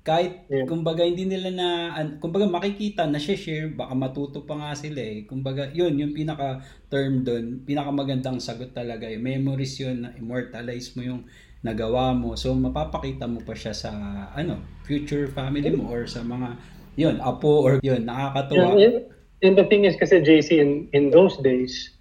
kahit 0.02 0.50
yeah. 0.50 0.66
kumbaga 0.66 1.06
hindi 1.06 1.30
nila 1.30 1.54
na 1.54 1.70
kumbaga 2.18 2.50
makikita 2.50 3.06
na 3.06 3.22
share 3.22 3.70
baka 3.70 3.94
matuto 3.94 4.42
pa 4.50 4.58
nga 4.58 4.74
sila 4.74 4.98
eh 4.98 5.30
kumbaga 5.30 5.70
yun 5.78 5.94
yung 5.94 6.14
pinaka 6.18 6.58
term 6.90 7.22
doon 7.22 7.62
pinaka 7.62 7.94
magandang 7.94 8.42
sagot 8.42 8.74
talaga 8.74 9.06
eh 9.06 9.22
memories 9.22 9.78
yun 9.78 10.02
na 10.02 10.10
immortalize 10.18 10.98
mo 10.98 11.06
yung 11.06 11.22
nagawa 11.62 12.14
mo 12.18 12.34
so 12.34 12.54
mapapakita 12.58 13.30
mo 13.30 13.42
pa 13.46 13.54
siya 13.54 13.74
sa 13.74 13.92
ano 14.34 14.62
future 14.86 15.30
family 15.30 15.70
mo 15.74 15.94
or 15.94 16.10
sa 16.10 16.26
mga 16.26 16.58
yun 16.98 17.22
apo 17.22 17.62
or 17.62 17.78
yun 17.86 18.06
nakakatuwa 18.06 18.78
yeah, 18.78 18.98
and 19.46 19.54
the 19.58 19.66
thing 19.70 19.86
is 19.86 19.94
kasi 19.96 20.22
JC 20.22 20.58
in 20.58 20.90
in 20.92 21.14
those 21.14 21.38
days 21.46 21.94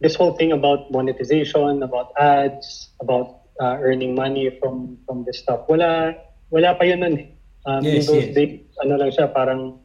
this 0.00 0.16
whole 0.16 0.32
thing 0.36 0.56
about 0.56 0.88
monetization 0.88 1.84
about 1.84 2.16
ads 2.16 2.88
about 3.04 3.44
uh, 3.60 3.76
earning 3.84 4.16
money 4.16 4.48
from 4.56 4.96
from 5.04 5.26
this 5.28 5.40
stuff 5.44 5.68
wala 5.68 6.16
wala 6.48 6.72
pa 6.74 6.84
yun 6.84 7.00
nun 7.04 7.16
eh. 7.16 7.28
Um, 7.66 7.84
yes, 7.84 8.08
in 8.08 8.14
those 8.14 8.24
yes. 8.26 8.34
days, 8.34 8.60
ano 8.80 8.96
lang 8.96 9.10
siya, 9.12 9.28
parang 9.28 9.78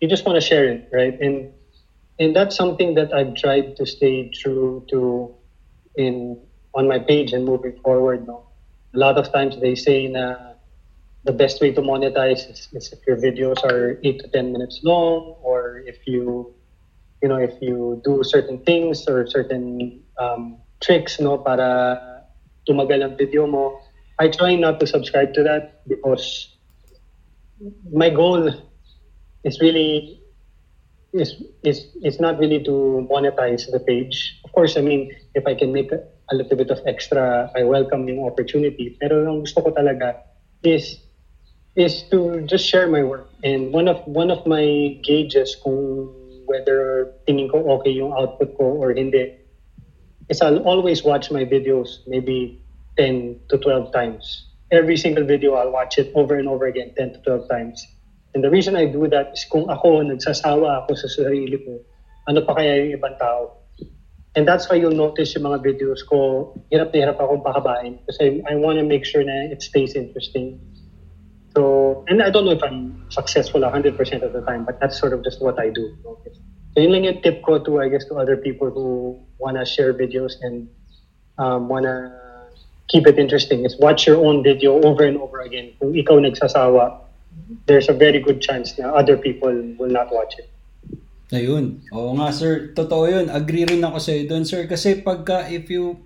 you 0.00 0.08
just 0.08 0.24
want 0.24 0.40
to 0.40 0.44
share 0.44 0.64
it, 0.64 0.88
right? 0.92 1.12
And 1.20 1.52
and 2.18 2.32
that's 2.32 2.56
something 2.56 2.94
that 2.96 3.12
I've 3.12 3.36
tried 3.36 3.76
to 3.76 3.84
stay 3.84 4.32
true 4.32 4.84
to 4.88 5.34
in 5.96 6.40
on 6.72 6.88
my 6.88 6.98
page 6.98 7.32
and 7.32 7.44
moving 7.44 7.76
forward. 7.84 8.26
No, 8.26 8.45
a 8.96 8.98
lot 8.98 9.18
of 9.18 9.30
times 9.30 9.60
they 9.60 9.74
say 9.76 10.08
na 10.08 10.56
the 11.24 11.32
best 11.32 11.60
way 11.60 11.70
to 11.72 11.82
monetize 11.82 12.48
is, 12.50 12.68
is 12.72 12.92
if 12.92 13.00
your 13.06 13.16
videos 13.16 13.62
are 13.64 14.00
eight 14.02 14.18
to 14.20 14.28
ten 14.28 14.52
minutes 14.52 14.80
long, 14.82 15.36
or 15.42 15.82
if 15.84 15.98
you 16.06 16.54
you 17.22 17.28
know 17.28 17.36
if 17.36 17.52
you 17.60 18.00
do 18.04 18.24
certain 18.24 18.58
things 18.64 19.04
or 19.06 19.26
certain 19.26 20.00
um, 20.18 20.56
tricks, 20.80 21.20
no, 21.20 21.36
para 21.36 22.24
tumagal 22.66 23.04
ang 23.04 23.14
video 23.16 23.46
mo. 23.46 23.78
I 24.18 24.28
try 24.32 24.56
not 24.56 24.80
to 24.80 24.86
subscribe 24.86 25.36
to 25.36 25.42
that 25.44 25.84
because 25.86 26.56
my 27.92 28.08
goal 28.08 28.48
is 29.44 29.60
really 29.60 30.22
is 31.12 31.36
is 31.62 31.92
is 32.00 32.16
not 32.16 32.38
really 32.38 32.64
to 32.64 33.06
monetize 33.12 33.68
the 33.70 33.80
page. 33.80 34.40
Of 34.44 34.52
course, 34.52 34.76
I 34.76 34.80
mean, 34.80 35.12
if 35.34 35.44
I 35.46 35.54
can 35.54 35.72
make 35.72 35.92
a, 35.92 36.00
a 36.30 36.34
little 36.34 36.56
bit 36.56 36.70
of 36.70 36.80
extra, 36.86 37.50
I 37.54 37.62
welcome 37.62 38.08
yung 38.08 38.24
opportunity. 38.24 38.96
Pero 39.00 39.26
ang 39.26 39.46
gusto 39.46 39.62
ko 39.62 39.70
talaga 39.70 40.22
is 40.62 40.98
is 41.76 42.08
to 42.08 42.40
just 42.48 42.64
share 42.64 42.88
my 42.88 43.04
work. 43.04 43.28
And 43.44 43.72
one 43.72 43.86
of 43.86 44.00
one 44.08 44.32
of 44.32 44.46
my 44.46 44.96
gauges 45.04 45.54
kung 45.60 46.08
whether 46.48 47.12
tingin 47.28 47.50
ko 47.50 47.62
okay 47.78 47.92
yung 47.92 48.14
output 48.14 48.56
ko 48.56 48.80
or 48.80 48.94
hindi 48.94 49.34
is 50.30 50.42
I'll 50.42 50.62
always 50.64 51.04
watch 51.04 51.30
my 51.30 51.44
videos 51.44 52.02
maybe 52.06 52.62
10 52.96 53.40
to 53.50 53.58
12 53.58 53.92
times. 53.92 54.48
Every 54.72 54.96
single 54.96 55.24
video, 55.24 55.54
I'll 55.54 55.70
watch 55.70 55.98
it 55.98 56.10
over 56.14 56.34
and 56.34 56.48
over 56.48 56.66
again, 56.66 56.90
10 56.96 57.12
to 57.12 57.18
12 57.22 57.48
times. 57.48 57.86
And 58.34 58.42
the 58.42 58.50
reason 58.50 58.74
I 58.74 58.86
do 58.86 59.06
that 59.08 59.32
is 59.32 59.46
kung 59.46 59.70
ako, 59.70 60.02
nagsasawa 60.02 60.84
ako 60.84 60.94
sa 60.98 61.08
sarili 61.08 61.56
ko, 61.62 61.80
ano 62.26 62.42
pa 62.42 62.58
kaya 62.58 62.82
yung 62.82 62.98
ibang 62.98 63.14
tao? 63.16 63.62
And 64.36 64.46
that's 64.46 64.68
why 64.68 64.76
you'll 64.76 64.92
notice 64.92 65.34
yung 65.34 65.44
mga 65.44 65.64
videos 65.64 66.04
ko, 66.04 66.52
hirap 66.70 66.92
na 66.92 67.08
hirap 67.08 67.16
akong 67.16 67.40
pakabain 67.40 67.98
kasi 68.04 68.44
I, 68.44 68.54
want 68.60 68.76
to 68.76 68.84
make 68.84 69.08
sure 69.08 69.24
na 69.24 69.48
it 69.48 69.62
stays 69.62 69.96
interesting. 69.96 70.60
So, 71.56 72.04
and 72.06 72.22
I 72.22 72.28
don't 72.28 72.44
know 72.44 72.52
if 72.52 72.62
I'm 72.62 73.08
successful 73.08 73.62
100% 73.62 73.96
of 74.20 74.32
the 74.36 74.42
time, 74.44 74.68
but 74.68 74.78
that's 74.78 75.00
sort 75.00 75.14
of 75.14 75.24
just 75.24 75.40
what 75.40 75.58
I 75.58 75.70
do. 75.70 75.96
So 76.76 76.84
yun 76.84 76.92
lang 76.92 77.04
yung 77.04 77.22
tip 77.22 77.40
ko 77.42 77.58
to, 77.64 77.80
I 77.80 77.88
guess, 77.88 78.04
to 78.12 78.20
other 78.20 78.36
people 78.36 78.68
who 78.68 79.18
want 79.38 79.56
to 79.56 79.64
share 79.64 79.94
videos 79.96 80.36
and 80.42 80.68
um, 81.38 81.68
want 81.72 81.88
to 81.88 82.12
keep 82.88 83.06
it 83.06 83.18
interesting 83.18 83.64
is 83.64 83.74
watch 83.80 84.06
your 84.06 84.20
own 84.20 84.44
video 84.44 84.76
over 84.84 85.04
and 85.04 85.16
over 85.16 85.40
again. 85.40 85.72
Kung 85.80 85.96
ikaw 85.96 86.20
nagsasawa, 86.20 87.00
there's 87.64 87.88
a 87.88 87.96
very 87.96 88.20
good 88.20 88.44
chance 88.44 88.76
na 88.78 88.92
other 88.92 89.16
people 89.16 89.48
will 89.80 89.88
not 89.88 90.12
watch 90.12 90.36
it. 90.36 90.52
Ayun. 91.34 91.82
Oo 91.90 92.14
nga 92.22 92.30
sir, 92.30 92.70
totoo 92.70 93.10
yun. 93.10 93.26
Agree 93.26 93.66
rin 93.66 93.82
ako 93.82 93.98
sa 93.98 94.14
iyo 94.14 94.30
doon 94.30 94.46
sir 94.46 94.70
kasi 94.70 95.02
pagka 95.02 95.50
if 95.50 95.66
you 95.66 95.98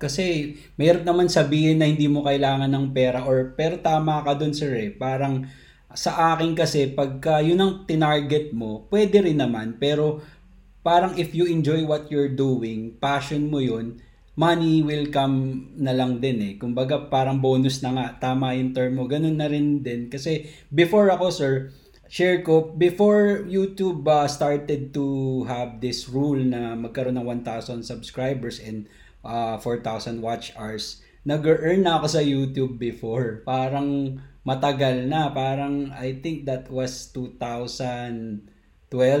kasi 0.00 0.56
mayroon 0.80 1.04
naman 1.04 1.28
sabihin 1.28 1.80
na 1.80 1.88
hindi 1.88 2.08
mo 2.08 2.24
kailangan 2.24 2.72
ng 2.72 2.96
pera 2.96 3.24
or 3.24 3.52
pero 3.56 3.80
tama 3.80 4.20
ka 4.20 4.36
doon 4.36 4.52
sir 4.52 4.72
eh. 4.76 4.90
Parang 4.92 5.48
sa 5.96 6.36
akin 6.36 6.52
kasi 6.52 6.92
pagka 6.92 7.40
yun 7.40 7.60
ang 7.64 7.88
tinarget 7.88 8.52
mo, 8.52 8.84
pwede 8.92 9.24
rin 9.24 9.40
naman 9.40 9.80
pero 9.80 10.20
parang 10.84 11.16
if 11.16 11.32
you 11.32 11.48
enjoy 11.48 11.80
what 11.88 12.12
you're 12.12 12.32
doing, 12.32 12.92
passion 13.00 13.48
mo 13.48 13.64
yun, 13.64 13.96
money 14.36 14.84
will 14.84 15.08
come 15.08 15.68
na 15.80 15.96
lang 15.96 16.20
din 16.20 16.38
eh. 16.44 16.52
Kumbaga 16.60 17.08
parang 17.08 17.40
bonus 17.40 17.80
na 17.80 17.96
nga, 17.96 18.06
tama 18.20 18.52
yung 18.52 18.76
term 18.76 19.00
mo. 19.00 19.08
Ganun 19.08 19.36
na 19.40 19.48
rin 19.48 19.80
din. 19.80 20.12
Kasi 20.12 20.44
before 20.68 21.08
ako 21.08 21.26
sir, 21.32 21.52
share 22.08 22.42
ko, 22.42 22.74
before 22.74 23.44
YouTube 23.46 24.02
uh, 24.08 24.26
started 24.26 24.92
to 24.96 25.44
have 25.44 25.80
this 25.80 26.08
rule 26.08 26.40
na 26.40 26.74
magkaroon 26.74 27.20
ng 27.20 27.44
1,000 27.44 27.84
subscribers 27.84 28.58
and 28.58 28.88
uh, 29.24 29.56
4,000 29.60 30.20
watch 30.24 30.52
hours, 30.56 31.04
nag-earn 31.22 31.84
na 31.84 32.00
ako 32.00 32.06
sa 32.08 32.22
YouTube 32.24 32.80
before. 32.80 33.44
Parang 33.44 34.18
matagal 34.42 35.04
na. 35.06 35.28
Parang 35.30 35.92
I 35.92 36.18
think 36.24 36.48
that 36.48 36.72
was 36.72 37.12
2012 37.12 38.48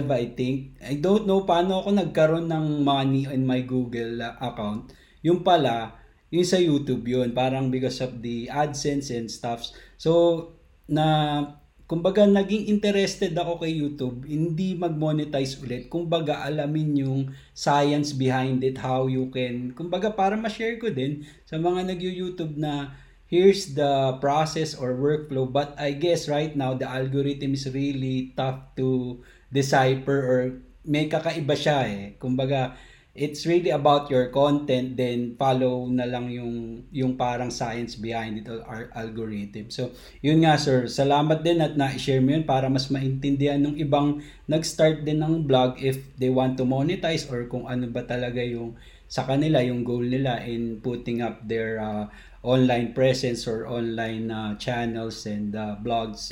I 0.08 0.24
think. 0.32 0.80
I 0.80 0.96
don't 0.96 1.28
know 1.28 1.44
paano 1.44 1.84
ako 1.84 1.94
nagkaroon 1.94 2.48
ng 2.48 2.80
money 2.80 3.28
in 3.28 3.44
my 3.44 3.60
Google 3.62 4.24
uh, 4.24 4.34
account 4.40 4.96
yung 5.22 5.42
pala, 5.42 5.98
yung 6.30 6.46
sa 6.46 6.60
YouTube 6.60 7.04
yun, 7.08 7.34
parang 7.34 7.72
because 7.72 7.98
of 7.98 8.22
the 8.22 8.46
AdSense 8.52 9.10
and 9.10 9.26
stuff. 9.26 9.66
So, 9.98 10.52
na, 10.86 11.58
kumbaga, 11.88 12.28
naging 12.28 12.68
interested 12.68 13.32
ako 13.32 13.64
kay 13.64 13.72
YouTube, 13.72 14.28
hindi 14.28 14.76
mag-monetize 14.76 15.56
ulit. 15.64 15.88
Kumbaga, 15.88 16.44
alamin 16.44 17.00
yung 17.00 17.20
science 17.56 18.12
behind 18.12 18.60
it, 18.60 18.76
how 18.78 19.08
you 19.08 19.32
can, 19.32 19.72
kumbaga, 19.72 20.12
para 20.12 20.36
ma-share 20.36 20.76
ko 20.76 20.92
din 20.92 21.24
sa 21.48 21.56
mga 21.56 21.96
nag-YouTube 21.96 22.60
na, 22.60 22.92
here's 23.28 23.76
the 23.76 24.16
process 24.24 24.72
or 24.72 24.96
workflow 24.96 25.44
but 25.44 25.76
I 25.76 25.92
guess 25.92 26.32
right 26.32 26.56
now 26.56 26.72
the 26.72 26.88
algorithm 26.88 27.52
is 27.52 27.68
really 27.68 28.32
tough 28.32 28.72
to 28.80 29.20
decipher 29.52 30.16
or 30.24 30.40
may 30.88 31.12
kakaiba 31.12 31.52
siya 31.52 31.78
eh. 31.84 32.04
Kumbaga, 32.16 32.72
it's 33.18 33.42
really 33.50 33.74
about 33.74 34.06
your 34.06 34.30
content 34.30 34.94
then 34.94 35.34
follow 35.34 35.90
na 35.90 36.06
lang 36.06 36.30
yung 36.30 36.86
yung 36.94 37.18
parang 37.18 37.50
science 37.50 37.98
behind 37.98 38.38
it 38.38 38.46
or 38.46 38.86
algorithm. 38.94 39.74
So, 39.74 39.90
yun 40.22 40.46
nga 40.46 40.54
sir, 40.54 40.86
salamat 40.86 41.42
din 41.42 41.58
at 41.58 41.74
na-share 41.74 42.22
mo 42.22 42.38
yun 42.38 42.46
para 42.46 42.70
mas 42.70 42.86
maintindihan 42.94 43.58
ng 43.58 43.74
ibang 43.82 44.22
nag-start 44.46 45.02
din 45.02 45.18
ng 45.18 45.50
blog 45.50 45.82
if 45.82 45.98
they 46.14 46.30
want 46.30 46.54
to 46.54 46.64
monetize 46.64 47.26
or 47.26 47.50
kung 47.50 47.66
ano 47.66 47.90
ba 47.90 48.06
talaga 48.06 48.38
yung 48.38 48.78
sa 49.10 49.26
kanila 49.26 49.58
yung 49.58 49.82
goal 49.82 50.06
nila 50.06 50.38
in 50.46 50.78
putting 50.78 51.18
up 51.18 51.42
their 51.42 51.82
uh, 51.82 52.06
online 52.46 52.94
presence 52.94 53.50
or 53.50 53.66
online 53.66 54.30
uh, 54.30 54.54
channels 54.62 55.26
and 55.26 55.58
uh, 55.58 55.74
blogs 55.82 56.30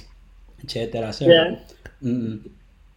etc. 0.62 1.10
Sir. 1.10 1.26
Yeah. 1.26 1.50
Mm-hmm. 1.98 2.46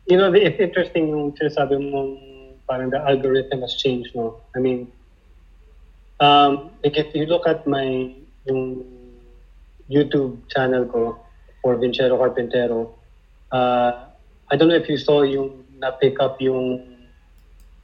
You 0.09 0.17
know, 0.17 0.29
it's 0.33 0.61
interesting 0.61 1.09
yung 1.09 1.33
sinasabi 1.33 1.81
mong 1.89 2.28
parang 2.69 2.91
the 2.93 3.01
algorithm 3.01 3.61
has 3.61 3.73
changed, 3.75 4.13
no? 4.15 4.37
I 4.55 4.59
mean, 4.59 4.91
um, 6.19 6.69
like 6.83 6.95
if 6.95 7.13
you 7.15 7.25
look 7.25 7.47
at 7.47 7.65
my 7.65 8.13
yung 8.45 8.85
YouTube 9.89 10.37
channel 10.53 10.85
ko 10.85 11.17
for 11.61 11.75
Vincero 11.75 12.21
Carpintero, 12.21 12.93
uh, 13.51 14.05
I 14.51 14.55
don't 14.55 14.69
know 14.69 14.77
if 14.77 14.87
you 14.87 14.97
saw 14.97 15.23
yung 15.23 15.65
na-pick 15.79 16.19
up 16.19 16.39
yung 16.39 16.85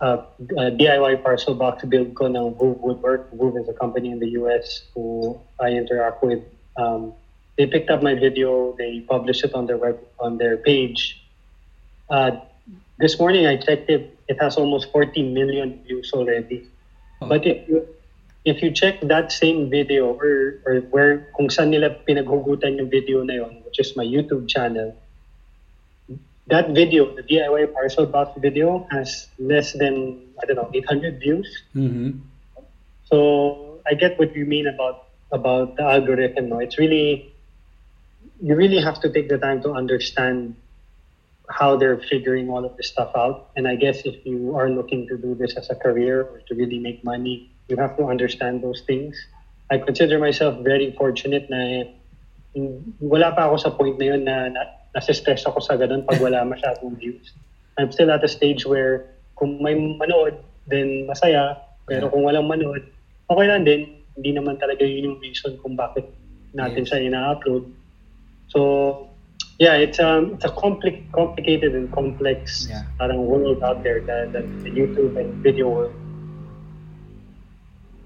uh, 0.01 0.21
uh, 0.57 0.69
DIY 0.77 1.23
parcel 1.23 1.55
box 1.55 1.83
build 1.85 2.13
ko 2.13 2.27
ng 2.27 2.55
Voove 2.55 2.79
Woodwork. 2.79 3.31
Voove 3.33 3.57
is 3.57 3.67
a 3.69 3.73
company 3.73 4.11
in 4.11 4.19
the 4.19 4.37
US 4.41 4.85
who 4.93 5.39
I 5.59 5.69
interact 5.71 6.23
with. 6.23 6.43
Um, 6.77 7.13
they 7.57 7.65
picked 7.65 7.89
up 7.89 8.03
my 8.03 8.13
video. 8.13 8.75
They 8.77 9.01
published 9.01 9.43
it 9.43 9.53
on 9.55 9.65
their 9.65 9.77
web 9.77 9.97
on 10.19 10.37
their 10.37 10.57
page. 10.57 11.23
Uh, 12.09 12.37
this 12.97 13.19
morning 13.19 13.45
I 13.47 13.57
checked 13.57 13.89
it 13.89 14.15
it 14.27 14.41
has 14.41 14.57
almost 14.57 14.91
40 14.91 15.33
million 15.33 15.83
views 15.83 16.11
already. 16.13 16.67
Oh. 17.21 17.29
But 17.29 17.45
if 17.45 17.67
you 17.69 17.87
if 18.45 18.61
you 18.61 18.71
check 18.71 19.01
that 19.01 19.31
same 19.31 19.69
video 19.69 20.13
or, 20.13 20.61
or 20.65 20.75
where 20.93 21.27
kung 21.35 21.49
saan 21.49 21.73
nila 21.73 21.97
pinaghugutan 22.05 22.77
yung 22.77 22.89
video 22.89 23.23
na 23.25 23.41
yon, 23.41 23.65
which 23.65 23.79
is 23.79 23.97
my 23.97 24.05
YouTube 24.05 24.47
channel, 24.47 24.93
that 26.47 26.69
video, 26.69 27.09
the 27.15 27.23
DIY 27.23 27.73
parcel 27.73 28.05
box 28.05 28.37
video, 28.37 28.85
has 28.91 29.27
less 29.39 29.73
than 29.73 30.21
I 30.41 30.45
don't 30.45 30.57
know 30.57 30.69
800 30.73 31.19
views. 31.19 31.49
Mm-hmm. 31.75 32.21
So 33.09 33.81
I 33.89 33.93
get 33.93 34.17
what 34.19 34.35
you 34.35 34.45
mean 34.45 34.67
about 34.67 35.09
about 35.31 35.75
the 35.75 35.83
algorithm. 35.83 36.49
No, 36.49 36.59
it's 36.59 36.77
really 36.77 37.33
you 38.41 38.55
really 38.55 38.81
have 38.81 39.01
to 39.01 39.09
take 39.09 39.29
the 39.29 39.37
time 39.37 39.61
to 39.63 39.73
understand 39.73 40.55
how 41.49 41.75
they're 41.75 41.99
figuring 42.09 42.49
all 42.49 42.65
of 42.65 42.75
this 42.77 42.87
stuff 42.87 43.11
out. 43.15 43.51
And 43.55 43.67
I 43.67 43.75
guess 43.75 44.01
if 44.05 44.25
you 44.25 44.55
are 44.55 44.69
looking 44.69 45.07
to 45.07 45.17
do 45.17 45.35
this 45.35 45.55
as 45.55 45.69
a 45.69 45.75
career 45.75 46.23
or 46.23 46.41
to 46.47 46.55
really 46.55 46.79
make 46.79 47.03
money, 47.03 47.51
you 47.67 47.77
have 47.77 47.97
to 47.97 48.05
understand 48.05 48.63
those 48.63 48.81
things. 48.85 49.15
I 49.71 49.77
consider 49.77 50.19
myself 50.19 50.61
very 50.63 50.93
fortunate 50.97 51.49
na 51.49 51.89
wala 53.01 53.35
pa 53.35 53.49
ako 53.49 53.57
sa 53.57 53.69
point 53.73 53.97
na 53.99 54.05
yun 54.05 54.23
na, 54.23 54.49
na 54.49 54.61
nasistress 54.95 55.43
ako 55.43 55.59
sa 55.59 55.75
ganun 55.75 56.05
pag 56.07 56.21
wala 56.21 56.45
masyadong 56.53 56.95
views. 56.97 57.33
I'm 57.77 57.91
still 57.91 58.11
at 58.11 58.23
a 58.23 58.31
stage 58.31 58.65
where 58.65 59.11
kung 59.35 59.59
may 59.59 59.75
manood, 59.75 60.39
then 60.67 61.05
masaya. 61.09 61.59
Pero 61.85 62.09
kung 62.09 62.23
walang 62.23 62.47
manood, 62.47 62.87
okay 63.29 63.45
lang 63.45 63.67
din. 63.67 64.01
Hindi 64.15 64.31
naman 64.39 64.55
talaga 64.57 64.87
yun 64.87 65.11
yung 65.11 65.19
reason 65.19 65.59
kung 65.59 65.75
bakit 65.75 66.07
natin 66.55 66.87
yes. 66.87 66.89
siya 66.89 67.03
ina-upload. 67.11 67.67
So, 68.47 69.04
yeah, 69.57 69.75
it's 69.79 69.99
um 69.99 70.35
it's 70.35 70.45
a 70.45 70.53
compli- 70.53 71.07
complicated 71.11 71.75
and 71.75 71.91
complex 71.91 72.67
yeah. 72.69 72.83
parang 72.99 73.23
world 73.23 73.63
out 73.63 73.83
there, 73.83 74.01
the, 74.01 74.29
the, 74.31 74.41
the 74.67 74.71
YouTube 74.71 75.15
and 75.15 75.31
video 75.39 75.69
world. 75.69 75.95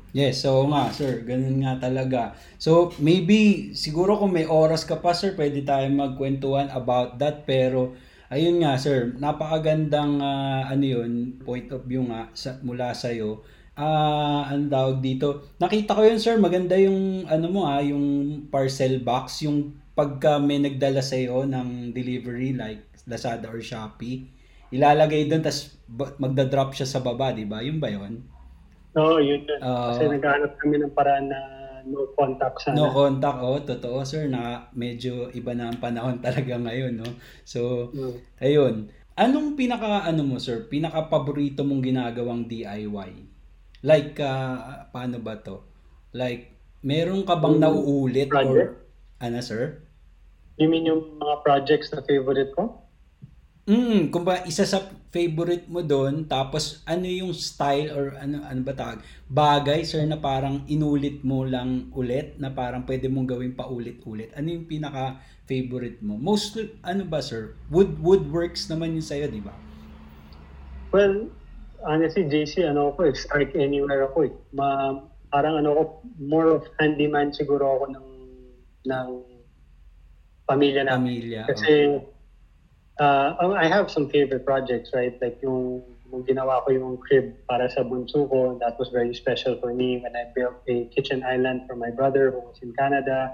Yes, 0.09 0.41
so 0.41 0.65
nga 0.73 0.89
sir, 0.89 1.21
ganun 1.21 1.61
nga 1.61 1.77
talaga. 1.77 2.33
So 2.57 2.89
maybe 2.97 3.71
siguro 3.77 4.17
kung 4.17 4.33
may 4.33 4.49
oras 4.49 4.81
ka 4.81 4.97
pa 4.97 5.13
sir, 5.13 5.37
pwede 5.37 5.61
tayong 5.61 6.01
magkwentuhan 6.01 6.73
about 6.73 7.21
that 7.21 7.45
pero 7.45 7.93
ayun 8.33 8.61
nga 8.65 8.77
sir, 8.81 9.13
napakagandang 9.21 10.17
uh, 10.17 10.65
ano 10.65 10.85
yun, 10.85 11.37
point 11.45 11.69
of 11.69 11.85
view 11.85 12.05
nga 12.09 12.29
sa, 12.33 12.57
mula 12.65 12.93
sa 12.97 13.13
iyo. 13.13 13.45
Ah, 13.79 14.43
uh, 14.43 14.43
ang 14.51 14.67
tawag 14.67 14.99
dito. 14.99 15.55
Nakita 15.61 15.95
ko 15.95 16.01
yun 16.03 16.19
sir, 16.19 16.35
maganda 16.41 16.75
yung 16.75 17.29
ano 17.29 17.45
mo 17.47 17.69
ah, 17.69 17.79
yung 17.79 18.43
parcel 18.49 18.99
box, 19.05 19.45
yung 19.45 19.77
pagka 19.99 20.39
may 20.39 20.63
nagdala 20.63 21.03
sa 21.03 21.19
iyo 21.19 21.43
ng 21.43 21.91
delivery 21.91 22.55
like 22.55 22.87
Lazada 23.03 23.51
or 23.51 23.59
Shopee, 23.59 24.31
ilalagay 24.71 25.27
doon 25.27 25.43
tas 25.43 25.75
magda-drop 25.91 26.71
siya 26.71 26.87
sa 26.87 27.03
baba, 27.03 27.35
di 27.35 27.43
ba? 27.43 27.59
Yun 27.59 27.83
ba 27.83 27.91
'yon? 27.91 28.23
Oo, 28.95 29.17
oh, 29.17 29.19
yun 29.19 29.43
yun. 29.43 29.59
Uh, 29.59 29.91
Kasi 29.91 30.07
naghahanap 30.07 30.55
kami 30.55 30.79
ng 30.79 30.93
paraan 30.95 31.27
na 31.27 31.39
no 31.83 32.07
contact 32.15 32.63
sana. 32.63 32.79
No 32.79 32.93
contact, 32.95 33.39
oh, 33.43 33.59
totoo 33.59 34.01
sir, 34.07 34.31
na 34.31 34.71
medyo 34.71 35.27
iba 35.35 35.51
na 35.51 35.73
ang 35.73 35.83
panahon 35.83 36.21
talaga 36.25 36.55
ngayon, 36.55 37.03
no? 37.03 37.09
So, 37.43 37.91
mm. 37.91 38.39
ayun. 38.39 38.93
Anong 39.19 39.59
pinaka, 39.59 40.07
ano 40.07 40.23
mo 40.23 40.39
sir, 40.39 40.71
pinaka 40.71 41.11
paborito 41.11 41.67
mong 41.67 41.83
ginagawang 41.83 42.47
DIY? 42.47 43.11
Like, 43.83 44.15
uh, 44.23 44.87
paano 44.95 45.19
ba 45.19 45.43
to? 45.43 45.59
Like, 46.15 46.55
meron 46.87 47.27
ka 47.27 47.35
bang 47.35 47.59
mm, 47.59 47.63
nauulit 47.63 48.29
project? 48.31 48.71
or, 48.71 48.79
ano 49.19 49.39
sir? 49.43 49.88
You 50.59 50.67
mean 50.67 50.83
yung 50.83 51.15
mga 51.15 51.35
projects 51.39 51.87
na 51.95 52.03
favorite 52.03 52.51
ko? 52.51 52.83
Mm, 53.69 54.11
kumba 54.11 54.43
isa 54.43 54.67
sa 54.67 54.81
favorite 55.13 55.71
mo 55.71 55.79
doon, 55.79 56.27
tapos 56.27 56.83
ano 56.83 57.07
yung 57.07 57.31
style 57.31 57.93
or 57.95 58.17
ano 58.19 58.43
ano 58.43 58.61
ba 58.65 58.73
tawag? 58.75 58.99
Bagay 59.31 59.87
sir 59.87 60.03
na 60.03 60.19
parang 60.19 60.67
inulit 60.67 61.23
mo 61.23 61.47
lang 61.47 61.87
ulit 61.95 62.35
na 62.41 62.51
parang 62.51 62.83
pwede 62.83 63.07
mong 63.07 63.29
gawing 63.29 63.55
paulit-ulit. 63.55 64.35
Ano 64.35 64.51
yung 64.51 64.67
pinaka 64.67 65.21
favorite 65.47 66.03
mo? 66.03 66.19
Most 66.19 66.59
ano 66.83 67.07
ba 67.07 67.23
sir? 67.23 67.55
Wood 67.71 68.01
woodworks 68.03 68.67
naman 68.67 68.99
yung 68.99 69.05
sa'yo, 69.05 69.31
di 69.31 69.39
ba? 69.39 69.55
Well, 70.91 71.29
honestly, 71.85 72.25
JC, 72.27 72.67
ano 72.67 72.91
ako 72.91 73.07
eh, 73.07 73.13
strike 73.15 73.55
anywhere 73.55 74.09
ako 74.11 74.27
eh. 74.27 74.33
Ma, 74.51 74.97
parang 75.31 75.61
ano 75.61 75.77
ako, 75.77 75.83
more 76.19 76.49
of 76.51 76.65
handyman 76.81 77.31
siguro 77.31 77.63
ako 77.79 77.85
ng 77.95 78.07
ng 78.89 79.28
pamilya 80.49 80.89
namin. 80.89 81.21
Pamilya. 81.21 81.41
Kasi 81.45 81.71
oh 82.01 82.17
uh, 82.99 83.55
I 83.55 83.67
have 83.67 83.89
some 83.89 84.09
favorite 84.09 84.45
projects, 84.45 84.91
right? 84.93 85.15
Like 85.21 85.39
yung, 85.41 85.81
yung 86.11 86.23
ginawa 86.25 86.63
ko 86.65 86.71
yung 86.71 86.97
crib 86.97 87.33
para 87.47 87.69
sa 87.69 87.81
bunso 87.81 88.29
ko, 88.29 88.59
that 88.59 88.77
was 88.77 88.89
very 88.89 89.13
special 89.13 89.57
for 89.59 89.73
me 89.73 89.97
when 90.03 90.15
I 90.15 90.29
built 90.35 90.55
a 90.67 90.85
kitchen 90.93 91.23
island 91.23 91.63
for 91.67 91.75
my 91.75 91.89
brother 91.89 92.31
who 92.31 92.39
was 92.39 92.59
in 92.61 92.73
Canada. 92.73 93.33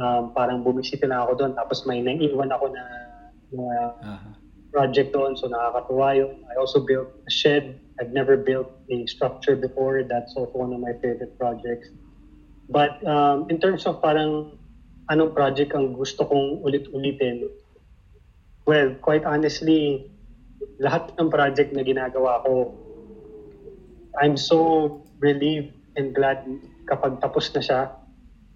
Um, 0.00 0.32
parang 0.36 0.62
bumisita 0.62 1.08
lang 1.08 1.26
ako 1.26 1.34
doon, 1.34 1.52
tapos 1.56 1.84
may 1.84 2.00
naiiwan 2.00 2.52
ako 2.54 2.70
na, 2.70 2.84
na 3.50 3.64
uh-huh. 4.00 4.32
project 4.70 5.12
doon, 5.12 5.34
so 5.36 5.50
nakakatuwa 5.50 6.14
yun. 6.16 6.46
I 6.46 6.54
also 6.60 6.80
built 6.86 7.10
a 7.26 7.30
shed. 7.30 7.80
I've 7.98 8.14
never 8.14 8.36
built 8.36 8.70
a 8.88 9.04
structure 9.06 9.56
before. 9.56 10.00
That's 10.06 10.32
also 10.36 10.56
one 10.56 10.72
of 10.72 10.80
my 10.80 10.94
favorite 11.02 11.36
projects. 11.36 11.90
But 12.70 13.02
um, 13.02 13.50
in 13.50 13.58
terms 13.58 13.84
of 13.84 14.00
parang 14.00 14.59
anong 15.10 15.34
project 15.34 15.74
ang 15.74 15.92
gusto 15.92 16.22
kong 16.24 16.62
ulit-ulitin, 16.62 17.50
Well, 18.70 18.94
quite 19.02 19.26
honestly, 19.26 20.06
lahat 20.78 21.18
ng 21.18 21.26
project 21.26 21.74
na 21.74 21.82
ginagawa 21.82 22.44
ko, 22.46 22.70
I'm 24.20 24.38
so 24.38 25.00
relieved 25.18 25.74
and 25.98 26.14
glad 26.14 26.46
kapag 26.86 27.18
tapos 27.18 27.50
na 27.50 27.62
siya 27.64 27.80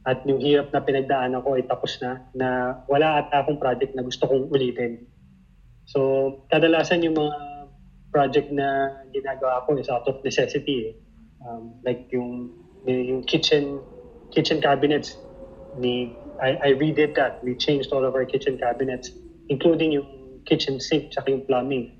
at 0.04 0.22
yung 0.28 0.38
hirap 0.38 0.70
na 0.70 0.84
pinagdaanan 0.84 1.40
ko 1.40 1.56
ay 1.56 1.64
tapos 1.66 1.98
na, 1.98 2.22
na 2.36 2.78
wala 2.86 3.24
ata 3.24 3.42
akong 3.42 3.58
project 3.58 3.96
na 3.96 4.04
gusto 4.04 4.28
kong 4.28 4.52
ulitin. 4.52 5.08
So, 5.88 6.30
kadalasan 6.52 7.02
yung 7.02 7.16
mga 7.16 7.36
project 8.12 8.52
na 8.52 9.00
ginagawa 9.10 9.64
ko 9.66 9.74
is 9.80 9.88
out 9.88 10.06
of 10.06 10.20
necessity. 10.22 10.92
Eh. 10.92 10.94
Um, 11.42 11.80
like 11.82 12.06
yung, 12.12 12.54
yung 12.86 13.24
kitchen 13.24 13.80
kitchen 14.30 14.60
cabinets, 14.60 15.16
ni, 15.78 16.14
I, 16.44 16.60
I 16.60 16.68
redid 16.76 17.16
that. 17.16 17.40
We 17.40 17.56
changed 17.56 17.88
all 17.96 18.04
of 18.04 18.12
our 18.12 18.28
kitchen 18.28 18.60
cabinets 18.60 19.08
including 19.48 19.92
yung 19.92 20.08
kitchen 20.44 20.80
sink 20.80 21.12
tsaka 21.12 21.30
yung 21.30 21.44
plumbing. 21.46 21.92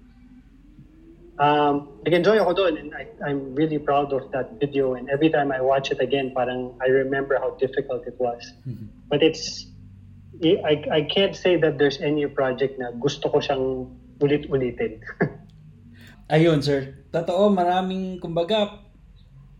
Um, 1.34 1.98
nag-enjoy 2.06 2.38
ako 2.38 2.52
doon 2.54 2.74
and 2.78 2.88
I, 2.94 3.10
I'm 3.26 3.58
really 3.58 3.82
proud 3.82 4.14
of 4.14 4.30
that 4.30 4.54
video 4.62 4.94
and 4.94 5.10
every 5.10 5.34
time 5.34 5.50
I 5.50 5.60
watch 5.60 5.90
it 5.90 5.98
again, 5.98 6.30
parang 6.30 6.78
I 6.78 6.86
remember 6.86 7.34
how 7.42 7.58
difficult 7.58 8.06
it 8.06 8.14
was. 8.22 8.38
Mm-hmm. 8.62 8.86
But 9.10 9.22
it's, 9.22 9.66
I, 10.44 10.84
I 10.92 11.00
can't 11.10 11.34
say 11.34 11.58
that 11.58 11.78
there's 11.78 11.98
any 11.98 12.26
project 12.30 12.78
na 12.78 12.94
gusto 12.94 13.28
ko 13.28 13.42
siyang 13.42 13.90
ulit-ulitin. 14.22 15.02
Ayun, 16.34 16.62
sir. 16.62 17.02
Totoo, 17.10 17.50
maraming, 17.50 18.22
kumbaga, 18.22 18.83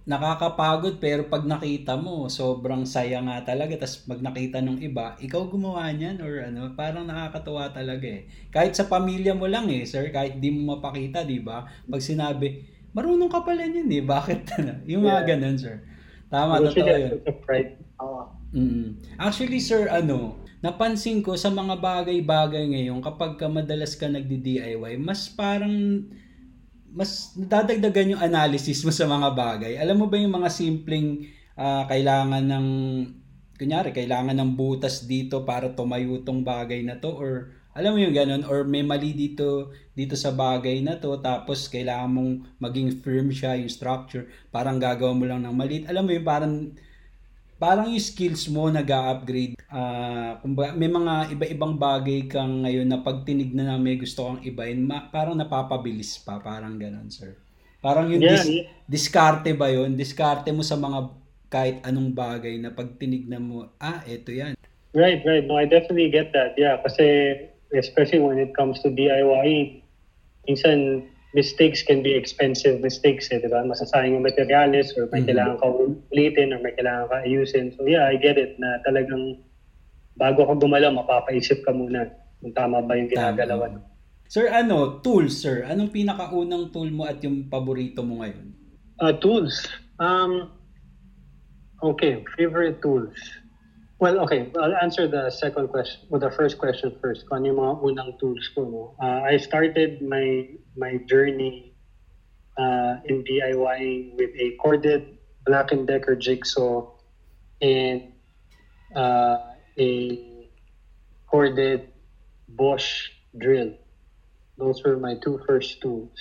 nakakapagod 0.05 1.01
pero 1.01 1.25
pag 1.33 1.49
nakita 1.49 1.97
mo 1.97 2.29
sobrang 2.29 2.85
saya 2.85 3.25
nga 3.25 3.41
talaga. 3.41 3.81
Tapos 3.81 4.05
pag 4.05 4.21
nakita 4.21 4.61
nung 4.61 4.77
iba 4.81 5.17
ikaw 5.17 5.49
gumawa 5.49 5.89
niyan 5.97 6.21
or 6.21 6.45
ano 6.45 6.77
parang 6.77 7.09
nakakatuwa 7.09 7.73
talaga 7.73 8.05
eh. 8.05 8.29
Kahit 8.53 8.77
sa 8.77 8.85
pamilya 8.85 9.33
mo 9.33 9.49
lang 9.49 9.73
eh 9.73 9.89
sir 9.89 10.13
kahit 10.13 10.37
di 10.37 10.53
mo 10.53 10.77
mapakita 10.77 11.25
di 11.25 11.41
ba? 11.41 11.65
Pag 11.89 12.05
sinabi 12.05 12.69
marunong 12.93 13.33
ka 13.33 13.43
pala 13.43 13.65
niyan 13.65 13.89
eh 13.91 14.05
bakit 14.15 14.45
yung 14.85 15.09
mga 15.09 15.25
yeah. 15.25 15.29
ganun 15.29 15.57
sir. 15.57 15.77
Tama 16.29 16.61
well, 16.61 16.69
totoo 16.69 16.97
yun. 17.01 17.13
mm-hmm. 18.53 18.89
actually 19.23 19.61
sir 19.63 19.87
ano 19.89 20.39
napansin 20.65 21.21
ko 21.21 21.37
sa 21.37 21.53
mga 21.53 21.77
bagay-bagay 21.77 22.65
ngayon 22.73 23.05
kapag 23.05 23.37
ka 23.37 23.47
madalas 23.53 23.93
ka 24.01 24.09
nagdi-DIY 24.09 24.97
mas 24.97 25.29
parang 25.29 26.09
mas 26.95 27.35
dadagdagan 27.35 28.15
yung 28.15 28.23
analysis 28.23 28.87
mo 28.87 28.95
sa 28.95 29.05
mga 29.11 29.35
bagay. 29.35 29.73
Alam 29.83 30.01
mo 30.03 30.07
ba 30.07 30.15
yung 30.15 30.31
mga 30.31 30.49
simpleng 30.49 31.27
uh, 31.59 31.83
kailangan 31.91 32.47
ng 32.47 32.67
kunyari 33.55 33.95
kailangan 33.95 34.35
ng 34.35 34.51
butas 34.59 35.07
dito 35.07 35.47
para 35.47 35.71
tumayo 35.71 36.19
tong 36.27 36.43
bagay 36.43 36.83
na 36.83 36.99
to 36.99 37.11
or 37.15 37.55
alam 37.75 37.95
mo 37.95 37.99
yung 38.03 38.15
ganun 38.15 38.43
or 38.47 38.67
may 38.67 38.83
mali 38.83 39.15
dito 39.15 39.71
dito 39.95 40.19
sa 40.19 40.35
bagay 40.35 40.83
na 40.83 40.99
to 40.99 41.15
tapos 41.23 41.71
kailangan 41.71 42.11
mong 42.11 42.33
maging 42.59 42.99
firm 42.99 43.31
siya 43.31 43.55
yung 43.55 43.71
structure 43.71 44.27
parang 44.51 44.83
gagawa 44.83 45.15
mo 45.15 45.25
lang 45.27 45.47
ng 45.47 45.55
maliit 45.55 45.87
alam 45.87 46.03
mo 46.03 46.11
yung 46.11 46.27
parang 46.27 46.55
parang 47.65 47.89
yung 47.89 48.05
skills 48.05 48.53
mo 48.53 48.69
nag-upgrade. 48.69 49.57
Uh, 49.73 50.37
kumbaga, 50.45 50.77
may 50.77 50.93
mga 50.93 51.33
iba-ibang 51.33 51.81
bagay 51.81 52.29
kang 52.29 52.61
ngayon 52.61 52.85
na 52.85 53.01
pag 53.01 53.25
tinignan 53.25 53.73
na 53.73 53.81
may 53.81 53.97
gusto 53.97 54.29
kang 54.29 54.45
ibahin, 54.45 54.85
ma- 54.85 55.09
parang 55.09 55.33
napapabilis 55.33 56.21
pa, 56.21 56.37
parang 56.45 56.77
ganun, 56.77 57.09
sir. 57.09 57.41
Parang 57.81 58.13
yung 58.13 58.21
yeah, 58.21 58.37
dis- 58.37 58.53
yeah. 58.53 58.69
diskarte 58.85 59.57
ba 59.57 59.73
yun? 59.73 59.97
Diskarte 59.97 60.53
mo 60.53 60.61
sa 60.61 60.77
mga 60.77 61.09
kahit 61.49 61.81
anong 61.89 62.13
bagay 62.13 62.61
na 62.61 62.69
pag 62.69 63.01
tinignan 63.01 63.41
mo, 63.41 63.73
ah, 63.81 64.05
eto 64.05 64.29
yan. 64.29 64.53
Right, 64.93 65.25
right. 65.25 65.49
No, 65.49 65.57
I 65.57 65.65
definitely 65.65 66.13
get 66.13 66.37
that. 66.37 66.53
Yeah, 66.61 66.85
kasi 66.85 67.33
especially 67.73 68.21
when 68.21 68.37
it 68.37 68.53
comes 68.53 68.85
to 68.85 68.93
DIY, 68.93 69.81
minsan 70.45 71.09
mistakes 71.35 71.83
can 71.83 72.01
be 72.01 72.15
expensive 72.15 72.79
mistakes 72.79 73.27
eh, 73.35 73.43
di 73.43 73.51
ba? 73.51 73.67
Masasayang 73.67 74.23
yung 74.23 74.27
materials 74.27 74.95
or 74.95 75.11
may 75.11 75.21
mm-hmm. 75.21 75.35
kailangan 75.35 75.57
ka 75.59 75.67
ulitin 76.15 76.55
or 76.55 76.63
may 76.63 76.73
kailangan 76.79 77.11
ka 77.11 77.17
ayusin. 77.27 77.75
So 77.75 77.85
yeah, 77.91 78.07
I 78.07 78.15
get 78.17 78.39
it 78.39 78.55
na 78.63 78.79
talagang 78.87 79.43
bago 80.15 80.47
ka 80.47 80.55
gumalaw, 80.55 80.95
mapapaisip 80.95 81.67
ka 81.67 81.75
muna 81.75 82.07
kung 82.39 82.55
tama 82.55 82.79
ba 82.87 82.95
yung 82.95 83.11
ginagalawan. 83.11 83.83
Sir, 84.31 84.49
ano, 84.49 85.03
tools, 85.05 85.37
sir? 85.37 85.67
Anong 85.69 85.93
pinakaunang 85.93 86.73
tool 86.73 86.89
mo 86.89 87.05
at 87.05 87.21
yung 87.21 87.51
paborito 87.51 88.01
mo 88.01 88.25
ngayon? 88.25 88.55
Uh, 89.03 89.13
tools? 89.19 89.69
Um, 89.99 90.55
okay, 91.83 92.23
favorite 92.39 92.81
tools. 92.81 93.13
Well, 94.05 94.21
okay. 94.29 94.53
I'll 94.61 94.77
answer 94.77 95.09
the 95.09 95.31
second 95.31 95.69
question, 95.69 96.05
or 96.11 96.19
the 96.19 96.31
first 96.31 96.59
question 96.59 96.93
first. 97.01 97.25
Kung 97.25 97.49
yung 97.49 97.57
mga 97.57 97.81
unang 97.81 98.21
tools 98.21 98.53
ko, 98.53 98.69
no? 98.69 98.83
Uh, 99.01 99.25
I 99.25 99.41
started 99.41 100.05
my 100.05 100.45
my 100.77 101.01
journey 101.09 101.73
uh, 102.61 103.01
in 103.09 103.25
DIY 103.25 104.13
with 104.13 104.29
a 104.37 104.61
corded 104.61 105.17
Black 105.49 105.73
& 105.79 105.89
Decker 105.89 106.21
jigsaw 106.21 106.85
and 107.65 108.13
uh, 108.93 109.57
a 109.81 109.91
corded 111.25 111.89
Bosch 112.61 113.09
drill. 113.41 113.73
Those 114.61 114.85
were 114.85 115.01
my 115.01 115.17
two 115.25 115.41
first 115.49 115.81
tools. 115.81 116.21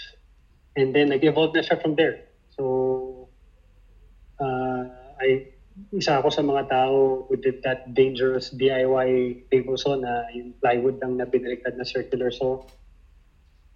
And 0.80 0.96
then 0.96 1.12
nag-evolve 1.12 1.52
na 1.52 1.68
siya 1.68 1.84
from 1.84 2.00
there. 2.00 2.32
So, 2.56 3.28
uh, 4.40 4.88
I, 5.20 5.52
isa 5.94 6.22
ako 6.22 6.30
sa 6.30 6.46
mga 6.46 6.70
tao 6.70 7.26
who 7.26 7.36
did 7.38 7.62
that 7.66 7.94
dangerous 7.98 8.54
DIY 8.54 9.44
table 9.50 9.78
saw 9.78 9.98
na 9.98 10.30
yung 10.34 10.54
plywood 10.62 11.02
lang 11.02 11.18
na 11.18 11.26
binaliktad 11.26 11.78
na 11.78 11.86
circular 11.86 12.30
saw. 12.30 12.62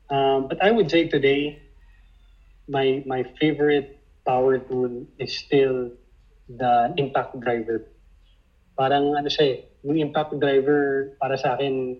Um, 0.09 0.47
but 0.47 0.61
I 0.61 0.71
would 0.71 0.89
say 0.89 1.09
today, 1.09 1.61
my 2.69 3.03
my 3.05 3.25
favorite 3.41 3.97
power 4.23 4.59
tool 4.59 5.07
is 5.17 5.33
still 5.35 5.91
the 6.47 6.93
impact 6.97 7.39
driver. 7.41 7.89
Parang 8.77 9.17
ano 9.17 9.27
siya 9.27 9.45
eh, 9.45 9.57
yung 9.83 9.97
impact 9.97 10.37
driver 10.37 11.11
para 11.17 11.35
sa 11.35 11.57
akin 11.57 11.97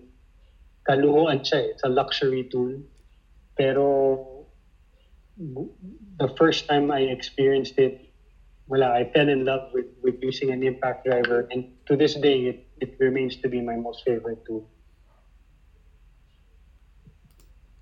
kaluhuan 0.86 1.44
siya 1.44 1.68
eh. 1.68 1.72
It's 1.74 1.84
a 1.84 1.92
luxury 1.92 2.48
tool. 2.48 2.80
Pero 3.58 4.24
the 5.36 6.28
first 6.38 6.66
time 6.66 6.90
I 6.90 7.12
experienced 7.12 7.76
it, 7.76 8.07
wala, 8.68 8.92
I 8.92 9.08
fell 9.10 9.28
in 9.28 9.44
love 9.44 9.72
with, 9.72 9.88
with 10.04 10.20
using 10.20 10.52
an 10.52 10.62
impact 10.62 11.04
driver. 11.04 11.48
And 11.50 11.72
to 11.88 11.96
this 11.96 12.14
day, 12.14 12.52
it, 12.52 12.68
it 12.80 12.96
remains 13.00 13.40
to 13.40 13.48
be 13.48 13.60
my 13.60 13.76
most 13.76 14.04
favorite 14.04 14.44
tool. 14.44 14.68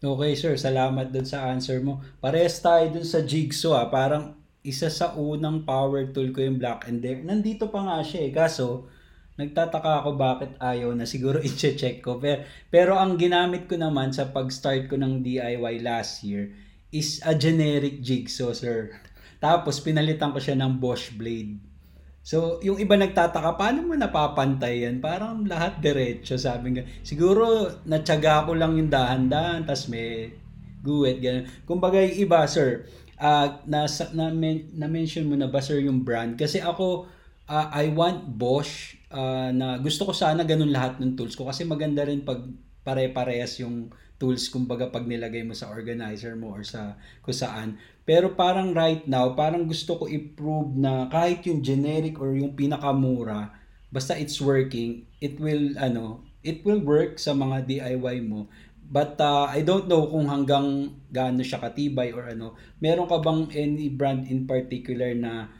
Okay 0.07 0.38
sir, 0.38 0.55
salamat 0.55 1.11
dun 1.11 1.27
sa 1.27 1.51
answer 1.51 1.83
mo. 1.83 1.99
Parehas 2.22 2.62
tayo 2.62 2.94
dun 2.94 3.03
sa 3.03 3.27
jigsaw 3.27 3.72
ah. 3.75 3.87
Parang 3.90 4.38
isa 4.62 4.87
sa 4.87 5.16
unang 5.18 5.66
power 5.66 6.14
tool 6.14 6.31
ko 6.31 6.46
yung 6.46 6.62
Black 6.62 6.87
and 6.87 7.03
Decker. 7.03 7.27
Nandito 7.27 7.66
pa 7.66 7.83
nga 7.83 7.99
siya 8.07 8.29
eh. 8.29 8.31
Kaso, 8.31 8.87
nagtataka 9.40 10.05
ako 10.05 10.14
bakit 10.14 10.53
ayaw 10.62 10.92
na 10.92 11.09
siguro 11.09 11.42
i-check 11.49 12.05
ko. 12.05 12.22
Pero, 12.22 12.44
pero 12.70 12.92
ang 12.94 13.18
ginamit 13.18 13.66
ko 13.66 13.75
naman 13.75 14.12
sa 14.12 14.29
pag-start 14.31 14.87
ko 14.87 14.94
ng 14.94 15.25
DIY 15.25 15.83
last 15.83 16.22
year 16.22 16.55
is 16.92 17.18
a 17.25 17.35
generic 17.35 18.05
jigsaw, 18.05 18.53
sir. 18.53 18.92
Tapos 19.38 19.79
pinalitan 19.81 20.33
ko 20.33 20.38
siya 20.40 20.57
ng 20.57 20.81
Bosch 20.81 21.12
blade. 21.12 21.61
So, 22.27 22.59
yung 22.59 22.83
iba 22.83 22.99
nagtataka, 22.99 23.55
paano 23.55 23.87
mo 23.87 23.94
napapantay 23.94 24.83
yan? 24.83 24.99
Parang 24.99 25.46
lahat 25.46 25.79
diretso, 25.79 26.35
sabi 26.35 26.75
nga. 26.75 26.83
Siguro, 27.07 27.70
natsaga 27.87 28.42
ko 28.42 28.59
lang 28.59 28.75
yung 28.75 28.90
dahan-dahan, 28.90 29.62
tas 29.62 29.87
may 29.87 30.35
guwet, 30.83 31.22
gano'n. 31.22 31.46
Kumbaga, 31.62 32.03
yung 32.03 32.27
iba, 32.27 32.42
sir, 32.51 32.83
uh, 33.22 33.62
nasa, 33.70 34.11
na, 34.11 34.35
na, 34.35 34.87
mention 34.90 35.31
mo 35.31 35.38
na 35.38 35.46
ba, 35.46 35.62
sir, 35.62 35.79
yung 35.79 36.03
brand? 36.03 36.35
Kasi 36.35 36.59
ako, 36.59 37.07
uh, 37.46 37.66
I 37.70 37.94
want 37.94 38.27
Bosch, 38.27 38.99
uh, 39.14 39.55
na 39.55 39.79
gusto 39.79 40.03
ko 40.03 40.11
sana 40.11 40.42
ganun 40.42 40.75
lahat 40.75 40.99
ng 40.99 41.14
tools 41.14 41.38
ko. 41.38 41.46
Kasi 41.46 41.62
maganda 41.62 42.03
rin 42.03 42.27
pag 42.27 42.42
pare-parehas 42.83 43.62
yung 43.62 43.90
tools 44.16 44.48
kumbaga 44.48 44.88
pag 44.88 45.05
nilagay 45.05 45.44
mo 45.44 45.52
sa 45.52 45.68
organizer 45.68 46.33
mo 46.37 46.57
or 46.57 46.64
sa 46.64 46.96
kung 47.20 47.37
saan. 47.37 47.68
Pero 48.09 48.33
parang 48.33 48.72
right 48.72 49.05
now, 49.05 49.37
parang 49.37 49.68
gusto 49.68 50.00
ko 50.00 50.05
i-prove 50.09 50.72
na 50.79 51.09
kahit 51.12 51.44
yung 51.44 51.61
generic 51.61 52.16
or 52.16 52.33
yung 52.33 52.57
pinakamura, 52.57 53.52
basta 53.92 54.16
it's 54.16 54.40
working, 54.40 55.05
it 55.20 55.37
will 55.37 55.74
ano, 55.76 56.24
it 56.40 56.62
will 56.64 56.81
work 56.81 57.18
sa 57.18 57.35
mga 57.35 57.66
DIY 57.66 58.24
mo. 58.24 58.48
But 58.87 59.18
uh, 59.18 59.50
I 59.50 59.66
don't 59.66 59.90
know 59.90 60.07
kung 60.07 60.31
hanggang 60.31 60.94
gaano 61.11 61.42
siya 61.42 61.59
katibay 61.59 62.14
or 62.14 62.31
ano. 62.31 62.55
Meron 62.79 63.11
ka 63.11 63.18
bang 63.18 63.50
any 63.50 63.90
brand 63.90 64.31
in 64.31 64.46
particular 64.46 65.11
na 65.18 65.50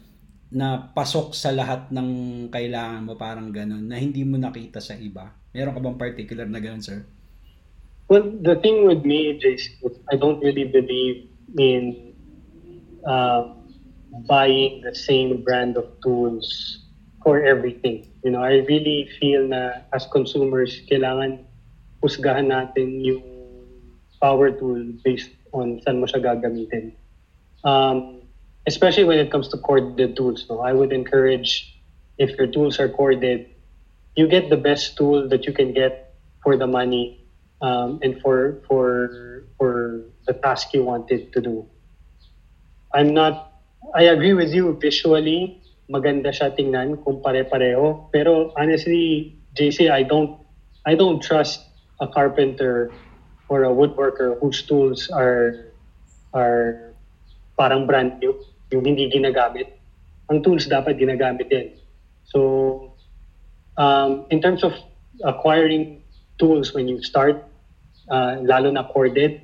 na 0.47 0.79
pasok 0.95 1.35
sa 1.35 1.51
lahat 1.51 1.91
ng 1.91 2.09
kailangan 2.55 3.03
mo 3.03 3.19
parang 3.19 3.51
ganun 3.51 3.91
na 3.91 3.99
hindi 3.99 4.23
mo 4.23 4.39
nakita 4.39 4.79
sa 4.79 4.95
iba? 4.95 5.35
Meron 5.51 5.75
ka 5.75 5.83
bang 5.83 5.99
particular 5.99 6.47
na 6.47 6.63
ganun, 6.63 6.85
sir? 6.87 7.03
Well, 8.09 8.23
the 8.23 8.55
thing 8.63 8.87
with 8.87 9.05
me, 9.05 9.35
JC, 9.43 9.83
I 10.13 10.17
don't 10.17 10.39
really 10.39 10.63
believe 10.63 11.29
in 11.59 12.15
uh, 13.05 13.51
buying 14.29 14.83
the 14.83 14.95
same 14.95 15.43
brand 15.43 15.77
of 15.77 15.91
tools 16.05 16.87
for 17.25 17.43
everything. 17.43 18.07
You 18.23 18.31
know, 18.31 18.43
I 18.43 18.63
really 18.63 19.11
feel 19.19 19.49
na 19.49 19.83
as 19.93 20.07
consumers, 20.07 20.87
kailangan 20.87 21.43
husgahan 21.99 22.47
natin 22.47 23.03
yung 23.03 23.27
power 24.23 24.55
tool 24.55 24.87
based 25.03 25.35
on 25.51 25.83
saan 25.83 25.99
mo 25.99 26.07
siya 26.07 26.23
gagamitin. 26.23 26.95
Um, 27.67 28.23
especially 28.71 29.03
when 29.03 29.19
it 29.19 29.35
comes 29.35 29.51
to 29.51 29.59
corded 29.59 30.15
tools. 30.15 30.47
No? 30.47 30.63
I 30.63 30.73
would 30.73 30.95
encourage, 30.95 31.75
if 32.19 32.39
your 32.39 32.47
tools 32.47 32.79
are 32.79 32.89
corded, 32.89 33.51
you 34.15 34.31
get 34.31 34.47
the 34.47 34.57
best 34.57 34.95
tool 34.95 35.27
that 35.27 35.43
you 35.43 35.53
can 35.53 35.75
get 35.75 36.15
for 36.47 36.55
the 36.57 36.71
money 36.71 37.26
um, 37.61 37.99
and 38.03 38.21
for 38.21 38.63
for 38.69 39.47
for 39.59 40.03
the 40.27 40.35
task 40.35 40.73
you 40.75 40.83
wanted 40.83 41.33
to 41.33 41.41
do. 41.41 41.67
I'm 42.93 43.15
not. 43.15 43.53
I 43.95 44.11
agree 44.11 44.33
with 44.33 44.53
you. 44.53 44.77
Visually, 44.81 45.63
maganda 45.91 46.35
siya 46.35 46.51
tingnan 46.55 47.03
kung 47.05 47.23
pare-pareho. 47.23 48.11
Pero 48.11 48.53
honestly, 48.57 49.37
JC, 49.55 49.91
I 49.91 50.03
don't. 50.03 50.39
I 50.87 50.95
don't 50.95 51.23
trust 51.23 51.63
a 52.01 52.07
carpenter 52.07 52.93
or 53.49 53.65
a 53.65 53.73
woodworker 53.73 54.39
whose 54.39 54.63
tools 54.63 55.11
are 55.11 55.73
are 56.35 56.95
parang 57.57 57.87
brand 57.87 58.21
new, 58.21 58.37
yung 58.71 58.85
hindi 58.85 59.09
ginagamit. 59.09 59.73
Ang 60.29 60.43
tools 60.43 60.67
dapat 60.69 60.99
ginagamit 60.99 61.49
din. 61.49 61.73
So, 62.27 62.93
um, 63.79 64.27
in 64.31 64.43
terms 64.43 64.63
of 64.63 64.75
acquiring 65.25 66.03
tools 66.39 66.73
when 66.73 66.89
you 66.89 67.01
start, 67.03 67.37
uh, 68.11 68.37
lalo 68.41 68.71
na 68.71 68.83
corded, 68.83 69.35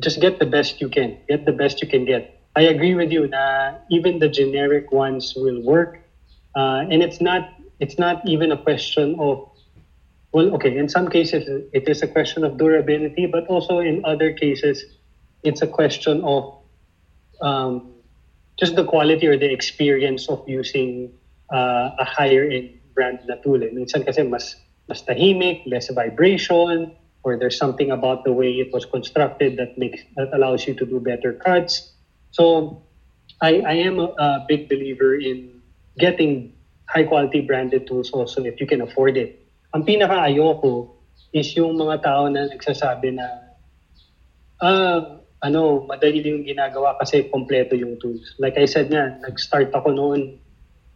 just 0.00 0.20
get 0.20 0.38
the 0.38 0.46
best 0.46 0.80
you 0.80 0.88
can. 0.88 1.16
Get 1.28 1.44
the 1.44 1.52
best 1.52 1.80
you 1.80 1.88
can 1.88 2.04
get. 2.04 2.24
I 2.56 2.62
agree 2.62 2.94
with 2.94 3.10
you 3.10 3.28
na 3.28 3.72
even 3.90 4.18
the 4.18 4.28
generic 4.28 4.90
ones 4.90 5.32
will 5.36 5.60
work. 5.62 6.00
Uh, 6.56 6.82
and 6.90 7.02
it's 7.02 7.20
not 7.20 7.42
it's 7.78 7.98
not 7.98 8.18
even 8.24 8.50
a 8.50 8.56
question 8.56 9.14
of 9.18 9.38
well 10.32 10.50
okay 10.54 10.76
in 10.76 10.88
some 10.88 11.06
cases 11.06 11.46
it 11.72 11.84
is 11.86 12.02
a 12.02 12.08
question 12.08 12.42
of 12.42 12.56
durability 12.56 13.26
but 13.26 13.46
also 13.46 13.78
in 13.78 14.00
other 14.02 14.32
cases 14.32 14.84
it's 15.44 15.62
a 15.62 15.66
question 15.66 16.20
of 16.24 16.44
um, 17.40 17.82
just 18.58 18.74
the 18.74 18.84
quality 18.84 19.26
or 19.26 19.36
the 19.36 19.50
experience 19.50 20.28
of 20.28 20.40
using 20.46 21.10
uh, 21.52 21.90
a 21.98 22.04
higher 22.04 22.44
end 22.44 22.70
brand 22.94 23.20
na 23.26 23.36
tool. 23.42 23.62
Eh. 23.62 23.70
Minsan 23.70 24.02
kasi 24.02 24.26
mas 24.26 24.58
mas 24.88 25.04
tahimik, 25.04 25.68
less 25.68 25.92
vibration, 25.92 26.96
or 27.22 27.36
there's 27.36 27.60
something 27.60 27.92
about 27.92 28.24
the 28.24 28.32
way 28.32 28.56
it 28.56 28.72
was 28.72 28.88
constructed 28.88 29.60
that 29.60 29.76
makes 29.76 30.00
that 30.16 30.32
allows 30.32 30.66
you 30.66 30.72
to 30.72 30.88
do 30.88 30.98
better 30.98 31.36
cuts. 31.36 31.92
So 32.32 32.80
I, 33.44 33.60
I 33.60 33.74
am 33.84 34.00
a, 34.00 34.08
a 34.16 34.44
big 34.48 34.68
believer 34.68 35.14
in 35.14 35.60
getting 35.98 36.56
high 36.88 37.04
quality 37.04 37.44
branded 37.44 37.86
tools 37.86 38.10
also 38.10 38.42
if 38.44 38.60
you 38.60 38.66
can 38.66 38.80
afford 38.80 39.16
it. 39.20 39.44
Ang 39.76 39.84
pinaka 39.84 40.32
ayoko 40.32 40.88
is 41.36 41.52
yung 41.52 41.76
mga 41.76 42.02
tao 42.02 42.24
na 42.32 42.48
nagsasabi 42.48 43.12
na 43.12 43.26
ah, 44.64 45.20
ano, 45.44 45.84
madali 45.84 46.24
yung 46.24 46.48
ginagawa 46.48 46.96
kasi 46.96 47.28
kompleto 47.28 47.76
yung 47.76 48.00
tools. 48.00 48.34
Like 48.40 48.56
I 48.56 48.64
said 48.64 48.88
nga, 48.88 49.20
nag-start 49.20 49.70
ako 49.76 49.92
noon 49.92 50.40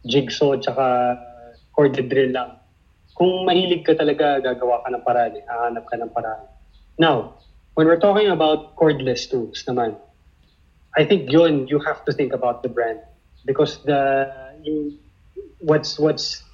jigsaw 0.08 0.58
tsaka 0.58 1.14
corded 1.76 2.08
drill 2.08 2.32
lang 2.34 2.61
kung 3.14 3.44
mahilig 3.44 3.84
ka 3.84 3.94
talaga, 3.94 4.40
gagawa 4.40 4.82
ka 4.84 4.88
ng 4.90 5.04
paraan, 5.04 5.32
eh. 5.36 5.44
hahanap 5.46 5.84
ka 5.88 5.96
ng 6.00 6.12
paraan. 6.12 6.44
Now, 6.98 7.38
when 7.74 7.86
we're 7.86 8.00
talking 8.00 8.28
about 8.28 8.76
cordless 8.76 9.28
tools 9.28 9.64
naman, 9.68 9.96
I 10.96 11.04
think 11.04 11.30
yun, 11.32 11.68
you 11.68 11.80
have 11.80 12.04
to 12.04 12.12
think 12.12 12.32
about 12.32 12.62
the 12.62 12.68
brand. 12.68 13.00
Because 13.44 13.82
the 13.84 14.28
you, 14.62 14.98
what's 15.58 15.98
what's 15.98 16.44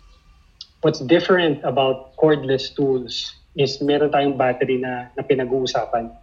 what's 0.80 1.00
different 1.00 1.60
about 1.64 2.16
cordless 2.16 2.74
tools 2.74 3.34
is 3.58 3.82
meron 3.82 4.10
tayong 4.14 4.38
battery 4.38 4.78
na, 4.78 5.10
na 5.18 5.22
pinag-uusapan. 5.26 6.14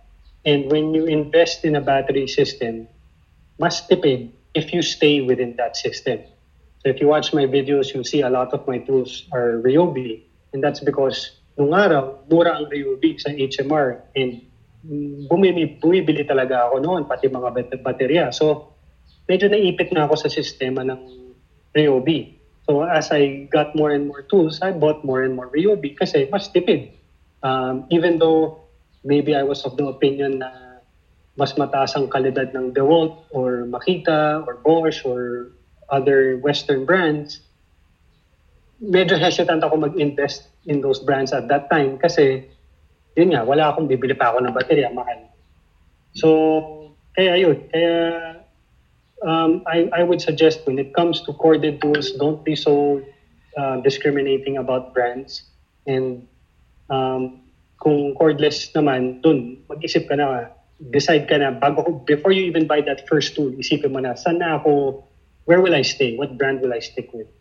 And 0.46 0.72
when 0.72 0.94
you 0.94 1.06
invest 1.06 1.66
in 1.66 1.76
a 1.76 1.82
battery 1.82 2.28
system, 2.28 2.88
mas 3.60 3.84
tipid 3.88 4.32
if 4.56 4.72
you 4.72 4.82
stay 4.82 5.22
within 5.22 5.56
that 5.58 5.76
system. 5.76 6.24
So 6.80 6.90
if 6.90 7.02
you 7.02 7.08
watch 7.08 7.34
my 7.34 7.44
videos, 7.44 7.94
you'll 7.94 8.08
see 8.08 8.22
a 8.22 8.30
lot 8.30 8.54
of 8.54 8.66
my 8.68 8.78
tools 8.78 9.28
are 9.34 9.60
Ryobi. 9.60 10.24
And 10.56 10.64
that's 10.64 10.80
because 10.80 11.36
nung 11.60 11.76
araw, 11.76 12.24
mura 12.32 12.56
ang 12.56 12.72
Ryobi 12.72 13.20
sa 13.20 13.36
HMR. 13.36 14.08
And 14.16 14.40
bumili, 15.28 15.76
bumibili 15.84 16.24
talaga 16.24 16.72
ako 16.72 16.80
noon, 16.80 17.04
pati 17.04 17.28
mga 17.28 17.84
baterya. 17.84 18.32
So, 18.32 18.72
medyo 19.28 19.52
naipit 19.52 19.92
na 19.92 20.08
ako 20.08 20.16
sa 20.16 20.32
sistema 20.32 20.88
ng 20.88 21.36
Ryobi. 21.76 22.40
So, 22.64 22.88
as 22.88 23.12
I 23.12 23.52
got 23.52 23.76
more 23.76 23.92
and 23.92 24.08
more 24.08 24.24
tools, 24.24 24.64
I 24.64 24.72
bought 24.72 25.04
more 25.04 25.28
and 25.28 25.36
more 25.36 25.52
Ryobi 25.52 25.92
kasi 25.92 26.32
mas 26.32 26.48
tipid. 26.48 26.96
Um, 27.44 27.84
even 27.92 28.16
though 28.16 28.64
maybe 29.04 29.36
I 29.36 29.44
was 29.44 29.68
of 29.68 29.76
the 29.76 29.86
opinion 29.92 30.40
na 30.40 30.82
mas 31.36 31.54
mataas 31.60 32.00
ang 32.00 32.08
kalidad 32.08 32.56
ng 32.56 32.72
DeWalt 32.72 33.28
or 33.36 33.68
Makita 33.68 34.48
or 34.48 34.56
Bosch 34.64 35.04
or 35.04 35.52
other 35.92 36.40
Western 36.42 36.88
brands, 36.88 37.45
medyo 38.82 39.16
hesitant 39.16 39.64
ako 39.64 39.90
mag-invest 39.90 40.52
in 40.68 40.82
those 40.82 41.00
brands 41.00 41.32
at 41.32 41.48
that 41.48 41.70
time 41.72 41.98
kasi 41.98 42.44
yun 43.16 43.32
nga, 43.32 43.48
wala 43.48 43.72
akong 43.72 43.88
bibili 43.88 44.12
pa 44.12 44.36
ako 44.36 44.44
ng 44.44 44.54
baterya, 44.54 44.92
mahal. 44.92 45.32
So, 46.16 46.28
kaya 47.16 47.40
yun, 47.40 47.64
kaya 47.72 47.96
um, 49.24 49.64
I, 49.68 49.88
I 49.96 50.04
would 50.04 50.20
suggest 50.20 50.68
when 50.68 50.80
it 50.80 50.94
comes 50.94 51.24
to 51.24 51.34
corded 51.34 51.80
tools, 51.80 52.12
don't 52.20 52.44
be 52.44 52.56
so 52.56 53.02
uh, 53.58 53.80
discriminating 53.80 54.58
about 54.58 54.94
brands. 54.94 55.48
And 55.88 56.28
um, 56.92 57.48
kung 57.80 58.16
cordless 58.20 58.76
naman, 58.76 59.24
dun, 59.24 59.64
mag-isip 59.72 60.12
ka 60.12 60.20
na, 60.20 60.52
decide 60.92 61.32
ka 61.32 61.40
na, 61.40 61.56
bago, 61.56 62.04
before 62.04 62.36
you 62.36 62.44
even 62.44 62.68
buy 62.68 62.84
that 62.84 63.08
first 63.08 63.36
tool, 63.36 63.52
isipin 63.56 63.96
mo 63.96 64.04
na, 64.04 64.20
saan 64.20 64.44
na 64.44 64.60
ako, 64.60 65.04
where 65.48 65.64
will 65.64 65.76
I 65.76 65.84
stay? 65.88 66.20
What 66.20 66.38
brand 66.38 66.60
will 66.60 66.76
I 66.76 66.84
stick 66.84 67.16
with? 67.16 67.32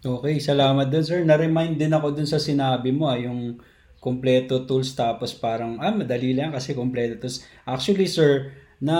Okay, 0.00 0.40
salamat 0.40 0.88
dun 0.88 1.04
sir. 1.04 1.20
Na-remind 1.28 1.76
din 1.76 1.92
ako 1.92 2.16
dun 2.16 2.24
sa 2.24 2.40
sinabi 2.40 2.88
mo, 2.88 3.04
ah, 3.04 3.20
yung 3.20 3.60
kompleto 4.00 4.64
tools 4.64 4.96
tapos 4.96 5.36
parang 5.36 5.76
ah 5.76 5.92
madali 5.92 6.32
lang 6.32 6.56
kasi 6.56 6.72
kompleto 6.72 7.20
tools. 7.20 7.44
Actually 7.68 8.08
sir, 8.08 8.48
na 8.80 8.96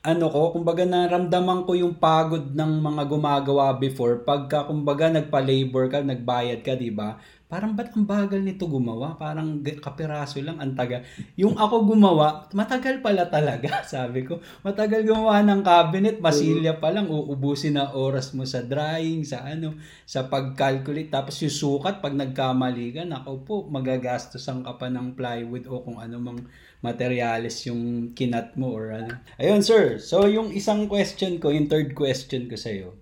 ano 0.00 0.32
ko, 0.32 0.56
kumbaga 0.56 0.88
naramdaman 0.88 1.68
ko 1.68 1.76
yung 1.76 2.00
pagod 2.00 2.56
ng 2.56 2.72
mga 2.80 3.04
gumagawa 3.04 3.76
before 3.76 4.24
pagka 4.24 4.64
kumbaga 4.64 5.12
nagpa-labor 5.12 5.92
ka, 5.92 6.00
nagbayad 6.00 6.64
ka, 6.64 6.72
'di 6.72 6.88
ba? 6.96 7.20
Parang 7.44 7.76
ba't 7.76 7.92
ang 7.92 8.08
bagal 8.08 8.40
nito 8.40 8.64
gumawa? 8.64 9.20
Parang 9.20 9.60
kapiraso 9.60 10.40
lang 10.40 10.56
ang 10.56 10.72
taga. 10.72 11.04
Yung 11.36 11.60
ako 11.60 11.92
gumawa, 11.92 12.48
matagal 12.56 13.04
pala 13.04 13.28
talaga, 13.28 13.78
sabi 13.84 14.24
ko. 14.24 14.40
Matagal 14.64 15.04
gumawa 15.04 15.44
ng 15.44 15.60
cabinet, 15.60 16.24
masilya 16.24 16.80
pa 16.80 16.88
lang, 16.88 17.12
uubusin 17.12 17.76
na 17.76 17.92
oras 17.92 18.32
mo 18.32 18.48
sa 18.48 18.64
drawing, 18.64 19.28
sa 19.28 19.44
ano, 19.44 19.76
sa 20.08 20.24
pag-calculate. 20.24 21.12
Tapos 21.12 21.36
yung 21.44 21.52
sukat, 21.52 22.00
pag 22.00 22.16
nagkamali 22.16 22.96
ka, 22.96 23.04
nako 23.04 23.32
po, 23.44 23.54
magagastosan 23.68 24.64
ka 24.64 24.80
pa 24.80 24.88
ng 24.88 25.12
plywood 25.12 25.68
o 25.68 25.84
kung 25.84 26.00
ano 26.00 26.16
mang 26.16 26.40
materials 26.80 27.68
yung 27.68 28.16
kinat 28.16 28.56
mo 28.56 28.72
or 28.72 28.96
ano. 28.96 29.20
Ayun, 29.36 29.60
sir. 29.60 30.00
So, 30.00 30.24
yung 30.24 30.48
isang 30.56 30.88
question 30.88 31.36
ko, 31.36 31.52
yung 31.52 31.68
third 31.68 31.92
question 31.92 32.48
ko 32.48 32.56
sa'yo. 32.56 32.96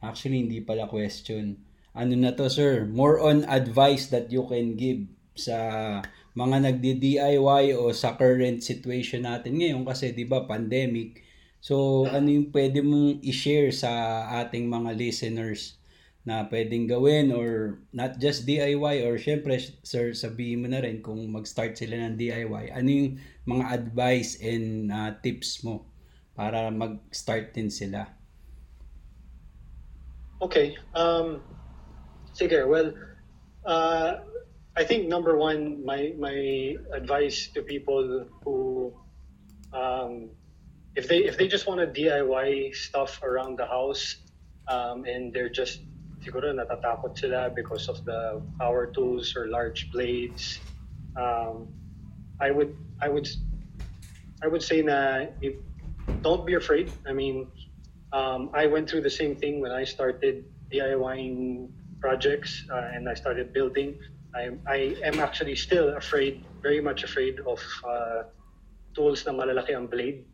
Actually, 0.00 0.48
hindi 0.48 0.64
pala 0.64 0.88
question 0.88 1.67
ano 1.96 2.14
na 2.16 2.32
to 2.36 2.48
sir, 2.48 2.84
more 2.88 3.20
on 3.20 3.44
advice 3.48 4.12
that 4.12 4.28
you 4.32 4.44
can 4.48 4.76
give 4.76 5.08
sa 5.38 5.56
mga 6.34 6.56
nagdi-DIY 6.70 7.74
o 7.78 7.90
sa 7.94 8.14
current 8.18 8.62
situation 8.62 9.26
natin 9.26 9.58
ngayon 9.58 9.82
kasi 9.86 10.14
'di 10.14 10.26
ba 10.26 10.46
pandemic. 10.46 11.22
So 11.58 12.06
ano 12.06 12.30
yung 12.30 12.54
pwede 12.54 12.82
mong 12.82 13.22
i-share 13.26 13.74
sa 13.74 13.90
ating 14.42 14.70
mga 14.70 14.94
listeners 14.94 15.78
na 16.22 16.44
pwedeng 16.52 16.86
gawin 16.86 17.32
or 17.32 17.80
not 17.90 18.20
just 18.20 18.44
DIY 18.44 19.00
or 19.08 19.16
syempre 19.16 19.56
sir 19.80 20.12
sabihin 20.12 20.60
mo 20.60 20.68
na 20.68 20.84
rin 20.84 21.00
kung 21.00 21.24
mag-start 21.32 21.72
sila 21.72 21.96
ng 21.96 22.20
DIY 22.20 22.68
ano 22.76 22.88
yung 22.92 23.10
mga 23.48 23.64
advice 23.72 24.36
and 24.44 24.92
uh, 24.92 25.16
tips 25.24 25.64
mo 25.64 25.88
para 26.36 26.68
mag-start 26.68 27.56
din 27.56 27.72
sila? 27.72 28.12
Okay 30.38 30.76
um 30.94 31.42
Sige, 32.38 32.68
well, 32.68 32.94
uh, 33.66 34.22
I 34.76 34.84
think 34.84 35.08
number 35.08 35.36
one, 35.36 35.82
my 35.84 36.14
my 36.14 36.78
advice 36.94 37.50
to 37.54 37.62
people 37.66 38.30
who, 38.44 38.94
um, 39.74 40.30
if 40.94 41.08
they 41.10 41.26
if 41.26 41.36
they 41.36 41.48
just 41.48 41.66
want 41.66 41.82
to 41.82 41.90
DIY 41.90 42.74
stuff 42.78 43.18
around 43.26 43.58
the 43.58 43.66
house, 43.66 44.22
um, 44.70 45.02
and 45.04 45.34
they're 45.34 45.50
just 45.50 45.82
siguro 46.22 46.54
natatakot 46.54 47.18
sila 47.18 47.50
because 47.50 47.90
of 47.90 48.04
the 48.06 48.38
power 48.62 48.86
tools 48.86 49.34
or 49.34 49.50
large 49.50 49.90
blades, 49.90 50.62
um, 51.18 51.66
I 52.38 52.54
would 52.54 52.70
I 53.02 53.10
would 53.10 53.26
I 54.42 54.46
would 54.46 54.62
say 54.62 54.86
na 54.86 55.26
don't 56.22 56.46
be 56.46 56.54
afraid. 56.54 56.94
I 57.02 57.12
mean, 57.18 57.50
um, 58.14 58.54
I 58.54 58.70
went 58.70 58.86
through 58.86 59.02
the 59.02 59.10
same 59.10 59.34
thing 59.34 59.58
when 59.58 59.74
I 59.74 59.82
started 59.82 60.46
DIYing 60.70 61.74
projects 62.00 62.64
uh, 62.70 62.90
and 62.92 63.08
I 63.08 63.14
started 63.14 63.52
building. 63.52 63.98
I, 64.34 64.50
I 64.66 64.96
am 65.04 65.20
actually 65.20 65.56
still 65.56 65.96
afraid, 65.96 66.44
very 66.62 66.80
much 66.80 67.02
afraid 67.04 67.40
of 67.46 67.60
uh, 67.86 68.22
tools 68.94 69.26
na 69.26 69.32
malalaki 69.32 69.74
ang 69.74 69.86
blade. 69.86 70.24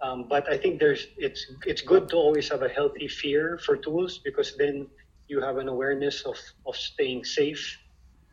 Um, 0.00 0.26
but 0.28 0.48
I 0.50 0.58
think 0.58 0.80
there's 0.80 1.06
it's 1.16 1.46
it's 1.64 1.80
good 1.80 2.08
to 2.10 2.16
always 2.16 2.48
have 2.50 2.62
a 2.62 2.68
healthy 2.68 3.08
fear 3.08 3.58
for 3.64 3.76
tools 3.76 4.20
because 4.20 4.56
then 4.56 4.86
you 5.28 5.40
have 5.40 5.56
an 5.56 5.68
awareness 5.68 6.22
of, 6.22 6.36
of 6.66 6.76
staying 6.76 7.24
safe 7.24 7.78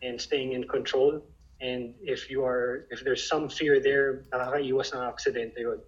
and 0.04 0.20
staying 0.20 0.52
in 0.54 0.68
control. 0.68 1.22
And 1.62 1.94
if 2.02 2.30
you 2.30 2.44
are 2.44 2.88
if 2.92 3.04
there's 3.04 3.24
some 3.24 3.48
fear 3.48 3.80
there, 3.80 4.26
nakakaiwas 4.34 4.92
ng 4.92 5.00
aksidente 5.00 5.64
yun. 5.64 5.80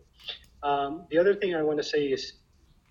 Um, 0.63 1.03
the 1.11 1.17
other 1.17 1.35
thing 1.35 1.55
I 1.55 1.63
want 1.63 1.77
to 1.79 1.83
say 1.83 2.07
is 2.07 2.39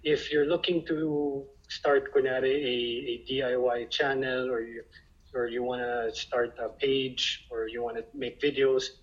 if 0.02 0.30
you're 0.30 0.46
looking 0.46 0.84
to 0.86 1.46
start 1.72 2.12
kunyari 2.12 2.52
a, 2.52 2.76
a 3.12 3.14
DIY 3.24 3.90
channel 3.90 4.50
or 4.50 4.60
you 4.60 4.82
or 5.34 5.46
you 5.48 5.62
want 5.62 5.80
to 5.80 6.12
start 6.14 6.58
a 6.60 6.68
page 6.68 7.46
or 7.50 7.66
you 7.66 7.82
want 7.82 7.96
to 7.96 8.04
make 8.12 8.36
videos, 8.40 9.00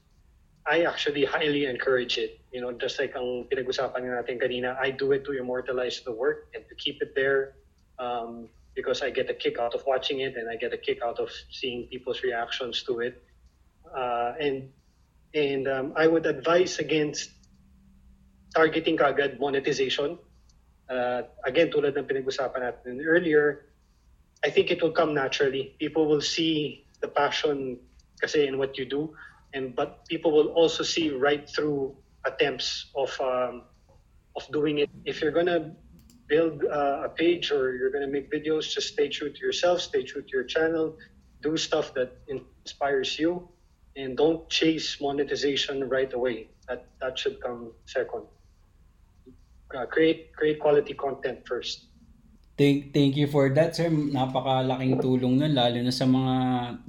I 0.61 0.85
actually 0.85 1.25
highly 1.25 1.65
encourage 1.65 2.17
it. 2.19 2.39
You 2.53 2.61
know, 2.61 2.71
just 2.71 2.99
like 2.99 3.17
ang 3.17 3.49
pinag-usapan 3.49 4.05
natin 4.05 4.37
kanina, 4.37 4.77
I 4.77 4.93
do 4.93 5.11
it 5.11 5.25
to 5.25 5.33
immortalize 5.33 6.05
the 6.05 6.13
work 6.13 6.53
and 6.53 6.61
to 6.69 6.75
keep 6.75 7.01
it 7.01 7.17
there 7.17 7.57
um, 7.97 8.45
because 8.75 9.01
I 9.01 9.09
get 9.09 9.29
a 9.29 9.33
kick 9.33 9.57
out 9.57 9.73
of 9.73 9.81
watching 9.89 10.21
it 10.21 10.37
and 10.37 10.45
I 10.45 10.55
get 10.55 10.69
a 10.69 10.77
kick 10.77 11.01
out 11.01 11.17
of 11.17 11.33
seeing 11.49 11.89
people's 11.89 12.21
reactions 12.21 12.85
to 12.85 13.01
it. 13.01 13.17
Uh, 13.89 14.37
and 14.39 14.69
and 15.33 15.67
um, 15.67 15.93
I 15.97 16.05
would 16.05 16.29
advise 16.29 16.77
against 16.77 17.33
targeting 18.53 18.97
kagad 18.97 19.39
monetization 19.39 20.17
uh, 20.89 21.21
again, 21.45 21.69
tulad 21.69 21.95
ng 21.95 22.05
pinag-usapan 22.09 22.65
natin 22.65 22.99
earlier, 23.05 23.69
I 24.43 24.49
think 24.49 24.71
it 24.71 24.81
will 24.81 24.91
come 24.91 25.13
naturally. 25.13 25.75
People 25.79 26.09
will 26.09 26.21
see 26.21 26.83
the 27.01 27.07
passion 27.07 27.77
kasi 28.19 28.47
in 28.47 28.57
what 28.57 28.77
you 28.77 28.85
do, 28.85 29.13
and 29.53 29.75
but 29.75 30.03
people 30.09 30.31
will 30.31 30.51
also 30.57 30.83
see 30.83 31.11
right 31.11 31.47
through 31.47 31.95
attempts 32.25 32.91
of 32.95 33.13
um, 33.21 33.63
of 34.35 34.43
doing 34.51 34.79
it. 34.79 34.89
If 35.05 35.21
you're 35.21 35.35
gonna 35.35 35.75
build 36.27 36.63
uh, 36.65 37.07
a 37.07 37.09
page 37.09 37.51
or 37.51 37.75
you're 37.75 37.91
gonna 37.91 38.11
make 38.11 38.31
videos, 38.31 38.71
just 38.71 38.95
stay 38.95 39.07
true 39.07 39.31
to 39.31 39.39
yourself, 39.39 39.81
stay 39.81 40.03
true 40.03 40.21
to 40.21 40.31
your 40.31 40.43
channel, 40.43 40.97
do 41.41 41.55
stuff 41.55 41.93
that 41.95 42.17
inspires 42.27 43.19
you, 43.19 43.47
and 43.95 44.17
don't 44.17 44.47
chase 44.49 44.99
monetization 44.99 45.87
right 45.87 46.11
away. 46.13 46.49
That 46.67 46.87
that 46.99 47.19
should 47.19 47.39
come 47.41 47.71
second 47.85 48.27
uh, 49.75 49.85
create 49.85 50.33
create 50.33 50.59
quality 50.59 50.93
content 50.93 51.45
first. 51.45 51.89
Thank, 52.59 52.91
thank 52.91 53.15
you 53.15 53.31
for 53.31 53.47
that, 53.55 53.71
sir. 53.71 53.87
Napakalaking 53.87 54.99
tulong 54.99 55.39
nun, 55.39 55.55
lalo 55.55 55.79
na 55.79 55.95
sa 55.95 56.03
mga, 56.03 56.35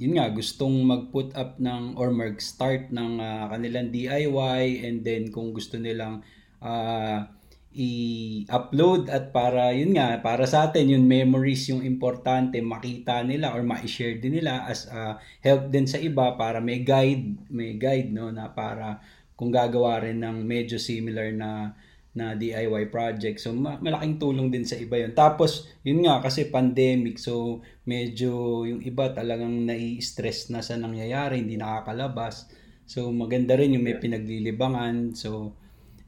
yun 0.02 0.18
nga, 0.18 0.26
gustong 0.34 0.82
mag-put 0.82 1.30
up 1.38 1.62
ng, 1.62 1.94
or 1.94 2.10
mag-start 2.10 2.90
ng 2.90 3.22
uh, 3.22 3.46
kanilang 3.54 3.94
DIY, 3.94 4.82
and 4.82 5.06
then 5.06 5.30
kung 5.30 5.54
gusto 5.54 5.78
nilang 5.78 6.26
uh, 6.58 7.22
i-upload 7.70 9.06
at 9.14 9.30
para, 9.30 9.70
yun 9.70 9.94
nga, 9.94 10.18
para 10.18 10.42
sa 10.42 10.66
atin, 10.66 10.90
yung 10.90 11.06
memories 11.06 11.70
yung 11.70 11.86
importante, 11.86 12.58
makita 12.58 13.22
nila 13.22 13.54
or 13.54 13.62
ma-share 13.62 14.18
din 14.18 14.42
nila 14.42 14.66
as 14.66 14.90
uh, 14.90 15.22
help 15.38 15.70
din 15.70 15.86
sa 15.86 16.02
iba 16.02 16.34
para 16.34 16.58
may 16.58 16.82
guide, 16.82 17.46
may 17.46 17.78
guide, 17.78 18.10
no, 18.10 18.34
na 18.34 18.50
para 18.50 18.98
kung 19.38 19.54
gagawa 19.54 20.02
rin 20.02 20.18
ng 20.18 20.42
medyo 20.42 20.82
similar 20.82 21.30
na 21.30 21.78
na 22.10 22.34
DIY 22.34 22.90
project. 22.90 23.38
So 23.38 23.54
ma- 23.54 23.78
malaking 23.78 24.18
tulong 24.18 24.50
din 24.50 24.66
sa 24.66 24.74
iba 24.74 24.98
'yon. 24.98 25.14
Tapos 25.14 25.70
yun 25.86 26.02
nga 26.02 26.18
kasi 26.18 26.50
pandemic 26.50 27.22
so 27.22 27.62
medyo 27.86 28.62
yung 28.66 28.82
iba 28.82 29.14
talagang 29.14 29.66
nai-stress 29.66 30.50
na 30.50 30.60
sa 30.62 30.74
nangyayari, 30.74 31.38
hindi 31.38 31.54
nakakalabas. 31.54 32.50
So 32.86 33.14
maganda 33.14 33.54
rin 33.54 33.78
yung 33.78 33.86
may 33.86 33.98
pinaglilibangan. 34.02 35.14
So 35.14 35.54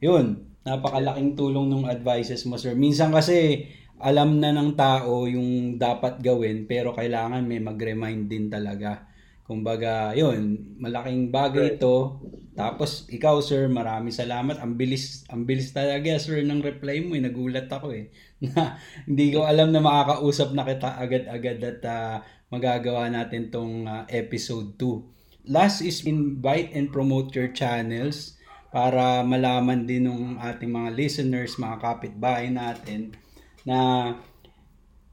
yun, 0.03 0.51
napakalaking 0.67 1.39
tulong 1.39 1.71
ng 1.71 1.87
advices 1.87 2.43
mo 2.43 2.59
sir. 2.59 2.75
Minsan 2.75 3.15
kasi 3.15 3.67
alam 4.03 4.43
na 4.43 4.51
ng 4.51 4.75
tao 4.75 5.23
yung 5.31 5.79
dapat 5.79 6.19
gawin 6.19 6.67
pero 6.67 6.91
kailangan 6.91 7.47
may 7.47 7.63
mag-remind 7.63 8.27
din 8.27 8.51
talaga. 8.51 9.12
Kumbaga, 9.53 10.17
yun, 10.17 10.73
malaking 10.81 11.29
bagay 11.29 11.77
ito 11.77 12.17
tapos 12.53 13.09
ikaw 13.09 13.41
sir, 13.41 13.65
marami 13.65 14.13
salamat. 14.13 14.61
Ang 14.61 14.77
bilis, 14.77 15.25
ang 15.33 15.49
bilis 15.49 15.73
talaga 15.73 16.13
sir 16.21 16.45
ng 16.45 16.61
reply 16.61 17.01
mo. 17.01 17.17
Eh. 17.17 17.21
Nagulat 17.25 17.65
ako 17.69 17.97
eh. 17.97 18.13
Na 18.45 18.77
hindi 19.09 19.33
ko 19.33 19.49
alam 19.49 19.73
na 19.73 19.81
makakausap 19.81 20.53
na 20.53 20.61
kita 20.61 21.01
agad-agad 21.01 21.57
at 21.65 21.81
uh, 21.81 22.15
magagawa 22.53 23.09
natin 23.09 23.49
tong 23.49 23.89
uh, 23.89 24.05
episode 24.13 24.77
2. 24.77 25.49
Last 25.49 25.81
is 25.81 26.05
invite 26.05 26.71
and 26.77 26.93
promote 26.93 27.33
your 27.33 27.49
channels 27.51 28.37
para 28.69 29.25
malaman 29.25 29.89
din 29.89 30.05
ng 30.05 30.37
ating 30.37 30.69
mga 30.69 30.93
listeners, 30.93 31.57
mga 31.57 31.77
kapitbahay 31.81 32.53
natin 32.53 33.17
na 33.65 34.13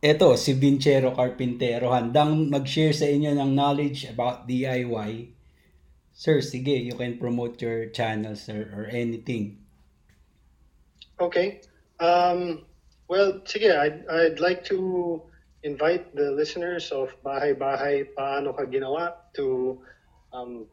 eto, 0.01 0.37
si 0.37 0.57
Vincero 0.57 1.13
Carpintero, 1.13 1.93
handang 1.93 2.49
mag-share 2.49 2.97
sa 2.97 3.05
inyo 3.05 3.37
ng 3.37 3.53
knowledge 3.53 4.09
about 4.09 4.49
DIY. 4.49 5.37
Sir, 6.17 6.41
sige, 6.41 6.77
you 6.77 6.97
can 6.97 7.21
promote 7.21 7.61
your 7.61 7.89
channel, 7.93 8.37
sir, 8.37 8.73
or 8.77 8.89
anything. 8.89 9.61
Okay. 11.21 11.61
Um, 12.01 12.65
well, 13.09 13.41
sige, 13.45 13.69
I'd, 13.69 14.09
I'd 14.09 14.41
like 14.41 14.65
to 14.73 15.23
invite 15.63 16.17
the 16.17 16.33
listeners 16.33 16.91
of 16.91 17.13
Bahay 17.21 17.53
Bahay 17.53 18.09
Paano 18.17 18.57
Ka 18.57 18.65
Ginawa 18.65 19.13
to 19.37 19.81
um, 20.33 20.65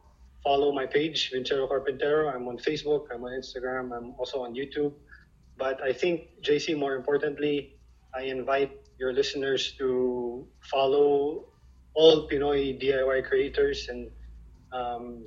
follow 0.42 0.72
my 0.72 0.86
page, 0.86 1.30
Vincero 1.32 1.68
Carpintero. 1.68 2.32
I'm 2.32 2.48
on 2.48 2.56
Facebook, 2.56 3.12
I'm 3.12 3.24
on 3.24 3.32
Instagram, 3.32 3.92
I'm 3.92 4.16
also 4.16 4.40
on 4.40 4.54
YouTube. 4.54 4.92
But 5.58 5.82
I 5.82 5.92
think, 5.92 6.40
JC, 6.40 6.78
more 6.78 6.96
importantly, 6.96 7.76
I 8.14 8.22
invite 8.32 8.87
your 8.98 9.12
listeners 9.12 9.72
to 9.78 10.46
follow 10.60 11.46
all 11.94 12.28
Pinoy 12.28 12.78
DIY 12.80 13.24
creators. 13.24 13.88
And 13.88 14.10
um, 14.72 15.24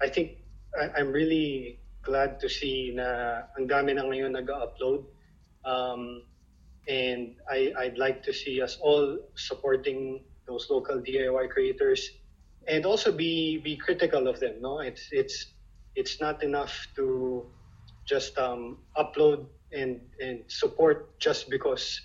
I 0.00 0.08
think 0.08 0.38
I, 0.78 0.90
I'm 0.98 1.12
really 1.12 1.78
glad 2.02 2.38
to 2.40 2.48
see 2.48 2.92
na 2.94 3.42
ang 3.58 3.66
dami 3.66 3.94
na 3.94 4.06
ngayon 4.06 4.38
nag-upload. 4.38 5.04
Um, 5.66 6.22
and 6.86 7.34
I, 7.50 7.74
I'd 7.76 7.98
like 7.98 8.22
to 8.22 8.32
see 8.32 8.62
us 8.62 8.78
all 8.80 9.18
supporting 9.34 10.22
those 10.46 10.70
local 10.70 11.02
DIY 11.02 11.50
creators 11.50 12.10
and 12.68 12.86
also 12.86 13.10
be 13.10 13.58
be 13.58 13.76
critical 13.76 14.28
of 14.28 14.38
them. 14.38 14.62
No, 14.62 14.78
it's 14.78 15.08
it's 15.10 15.54
it's 15.94 16.20
not 16.20 16.42
enough 16.42 16.74
to 16.94 17.46
just 18.06 18.38
um, 18.38 18.78
upload 18.96 19.46
and 19.72 20.00
and 20.22 20.42
support 20.46 21.18
just 21.18 21.50
because 21.50 22.00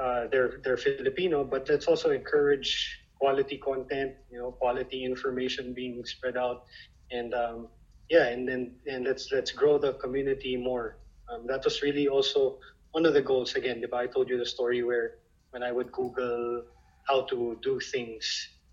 uh, 0.00 0.26
they're 0.32 0.60
they're 0.64 0.76
Filipino, 0.76 1.44
but 1.44 1.68
let's 1.68 1.86
also 1.86 2.10
encourage 2.10 2.98
quality 3.18 3.58
content, 3.58 4.14
you 4.32 4.38
know, 4.38 4.52
quality 4.52 5.04
information 5.04 5.74
being 5.74 6.04
spread 6.06 6.36
out, 6.36 6.64
and 7.12 7.34
um, 7.34 7.68
yeah, 8.08 8.28
and 8.28 8.48
then 8.48 8.72
and 8.86 9.04
let's 9.04 9.30
let's 9.30 9.52
grow 9.52 9.78
the 9.78 9.92
community 9.94 10.56
more. 10.56 10.96
Um, 11.28 11.46
that 11.46 11.64
was 11.64 11.82
really 11.82 12.08
also 12.08 12.58
one 12.92 13.04
of 13.04 13.14
the 13.14 13.22
goals. 13.22 13.54
Again, 13.54 13.80
diba, 13.80 13.94
I 13.94 14.06
told 14.06 14.28
you 14.28 14.38
the 14.38 14.46
story 14.46 14.82
where 14.82 15.18
when 15.50 15.62
I 15.62 15.70
would 15.70 15.92
Google 15.92 16.64
how 17.04 17.22
to 17.26 17.58
do 17.62 17.78
things, 17.78 18.24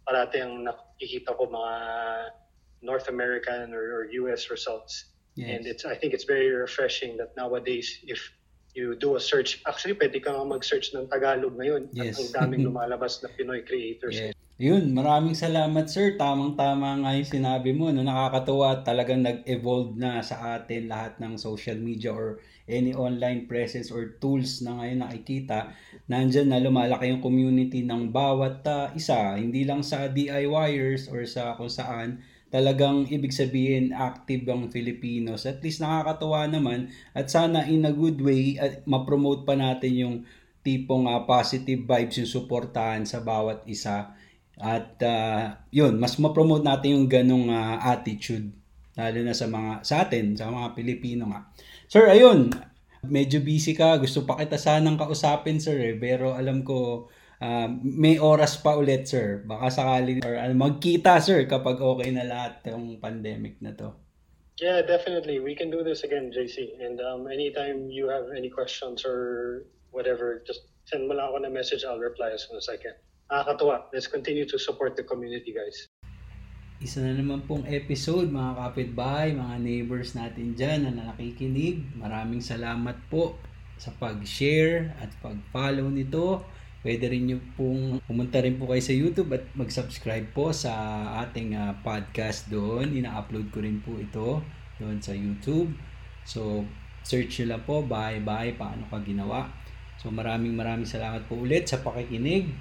parati 0.07 0.39
ang 0.39 0.65
nakikita 0.65 1.35
ko 1.35 1.51
mga 1.51 1.75
North 2.81 3.09
American 3.09 3.73
or, 3.73 3.83
or 3.83 4.01
US 4.25 4.49
results. 4.49 5.11
Yes. 5.35 5.49
And 5.53 5.67
it's 5.67 5.85
I 5.85 5.95
think 5.95 6.13
it's 6.13 6.23
very 6.23 6.49
refreshing 6.49 7.17
that 7.17 7.35
nowadays 7.37 7.99
if 8.07 8.31
you 8.77 8.93
do 8.93 9.17
a 9.17 9.21
search, 9.21 9.59
actually 9.65 9.97
pwede 9.97 10.21
ka 10.21 10.37
mag-search 10.45 10.93
ng 10.93 11.09
Tagalog 11.09 11.57
ngayon 11.57 11.89
Yes. 11.91 12.15
at 12.15 12.21
ang 12.21 12.29
daming 12.53 12.63
lumalabas 12.69 13.19
na 13.25 13.33
Pinoy 13.33 13.65
creators. 13.65 14.13
Yeah. 14.13 14.37
Yun, 14.57 14.89
maraming 14.89 15.37
salamat 15.37 15.85
sir. 15.85 16.17
Tamang-tama 16.17 16.97
nga 17.05 17.13
yung 17.13 17.29
sinabi 17.29 17.77
mo. 17.77 17.93
No? 17.93 18.01
Nakakatuwa 18.01 18.81
at 18.81 18.89
talagang 18.89 19.21
nag-evolve 19.21 19.93
na 19.93 20.25
sa 20.25 20.57
atin 20.57 20.89
lahat 20.89 21.21
ng 21.21 21.37
social 21.37 21.77
media 21.77 22.09
or 22.09 22.41
any 22.65 22.89
online 22.97 23.45
presence 23.45 23.93
or 23.93 24.17
tools 24.17 24.65
na 24.65 24.81
ngayon 24.81 25.05
nakikita. 25.05 25.77
Nandyan 26.09 26.49
na 26.49 26.57
lumalaki 26.57 27.05
yung 27.05 27.21
community 27.21 27.85
ng 27.85 28.09
bawat 28.09 28.65
ah, 28.65 28.89
isa. 28.97 29.37
Hindi 29.37 29.61
lang 29.61 29.85
sa 29.85 30.09
DIYers 30.09 31.05
or 31.13 31.21
sa 31.29 31.53
kung 31.53 31.69
saan 31.69 32.25
talagang 32.47 33.07
ibig 33.11 33.35
sabihin 33.35 33.91
active 33.91 34.47
ang 34.47 34.71
Filipinos. 34.71 35.43
At 35.43 35.59
least 35.59 35.83
nakakatuwa 35.83 36.47
naman 36.47 36.91
at 37.11 37.27
sana 37.27 37.67
in 37.67 37.83
a 37.83 37.93
good 37.93 38.23
way 38.23 38.55
at 38.55 38.87
ma-promote 38.87 39.43
pa 39.43 39.55
natin 39.55 39.93
yung 39.95 40.15
tipong 40.63 41.07
ah, 41.07 41.23
positive 41.27 41.83
vibes 41.83 42.19
yung 42.19 42.29
suportahan 42.29 43.03
sa 43.03 43.23
bawat 43.23 43.67
isa. 43.67 44.15
At 44.57 44.99
ah, 45.03 45.63
yun, 45.69 45.99
mas 45.99 46.15
ma-promote 46.17 46.63
natin 46.63 46.99
yung 46.99 47.07
ganong 47.11 47.47
ah, 47.51 47.83
attitude 47.83 48.55
lalo 48.97 49.19
na 49.21 49.35
sa 49.37 49.45
mga 49.45 49.71
sa 49.85 49.95
atin, 50.09 50.33
sa 50.33 50.49
mga 50.49 50.73
Pilipino 50.73 51.29
nga. 51.29 51.53
Sir, 51.85 52.09
ayun, 52.09 52.49
medyo 53.05 53.45
busy 53.45 53.77
ka. 53.77 54.01
Gusto 54.01 54.25
pa 54.25 54.41
kita 54.41 54.57
sanang 54.57 54.97
kausapin, 54.97 55.61
sir, 55.61 55.77
eh. 55.93 55.95
Pero 55.95 56.33
alam 56.33 56.65
ko 56.65 57.05
ah, 57.41 57.69
may 57.81 58.17
oras 58.17 58.57
pa 58.61 58.77
ulit, 58.77 59.05
sir. 59.05 59.43
Baka 59.45 59.69
sakali 59.69 60.21
or 60.25 60.37
ano, 60.37 60.53
magkita, 60.57 61.21
sir, 61.21 61.45
kapag 61.45 61.77
okay 61.81 62.09
na 62.13 62.25
lahat 62.25 62.61
ng 62.69 62.97
pandemic 62.97 63.61
na 63.61 63.73
to. 63.73 63.93
Yeah, 64.57 64.81
definitely. 64.81 65.37
We 65.37 65.53
can 65.53 65.69
do 65.69 65.85
this 65.85 66.01
again, 66.01 66.33
JC. 66.33 66.81
And 66.81 66.97
um, 66.97 67.29
anytime 67.29 67.93
you 67.93 68.09
have 68.09 68.33
any 68.33 68.49
questions 68.49 69.05
or 69.05 69.69
whatever, 69.93 70.41
just 70.49 70.65
send 70.89 71.05
mo 71.05 71.13
lang 71.13 71.29
ako 71.29 71.45
na 71.45 71.51
message. 71.53 71.85
I'll 71.85 72.01
reply 72.01 72.33
as 72.33 72.49
soon 72.49 72.57
as 72.57 72.65
I 72.65 72.81
can. 72.81 72.97
Nakakatuwa. 73.29 73.93
Let's 73.93 74.09
continue 74.09 74.49
to 74.49 74.57
support 74.57 74.97
the 74.97 75.05
community, 75.05 75.53
guys. 75.53 75.85
Isa 76.81 77.05
na 77.05 77.13
naman 77.13 77.45
pong 77.45 77.65
episode 77.69 78.33
mga 78.33 78.53
kapitbahay, 78.57 79.33
mga 79.33 79.57
neighbors 79.61 80.17
natin 80.17 80.57
dyan 80.57 80.89
na 80.89 81.13
nakikinig. 81.13 81.85
Maraming 81.93 82.41
salamat 82.41 82.97
po 83.13 83.37
sa 83.77 83.93
pag-share 83.93 84.93
at 84.97 85.13
pag-follow 85.21 85.85
nito. 85.89 86.41
Pwede 86.85 87.09
rin 87.09 87.25
nyo 87.25 87.37
pong 87.57 87.97
pumunta 88.05 88.37
rin 88.37 88.61
po 88.61 88.69
kayo 88.69 88.83
sa 88.83 88.93
YouTube 88.93 89.33
at 89.33 89.43
mag-subscribe 89.57 90.29
po 90.29 90.53
sa 90.53 90.73
ating 91.25 91.57
ah, 91.57 91.73
podcast 91.81 92.47
doon. 92.53 92.93
Ina-upload 92.93 93.49
ko 93.49 93.65
rin 93.65 93.81
po 93.81 93.97
ito 93.97 94.45
doon 94.77 95.01
sa 95.01 95.17
YouTube. 95.17 95.73
So, 96.21 96.63
search 97.01 97.41
nyo 97.41 97.57
lang 97.57 97.63
po, 97.65 97.81
bye-bye, 97.81 98.55
paano 98.61 98.85
ka 98.87 99.01
ginawa. 99.01 99.49
So, 99.97 100.13
maraming 100.13 100.53
maraming 100.53 100.85
salamat 100.85 101.25
po 101.25 101.41
ulit 101.41 101.65
sa 101.65 101.81
pakikinig. 101.81 102.53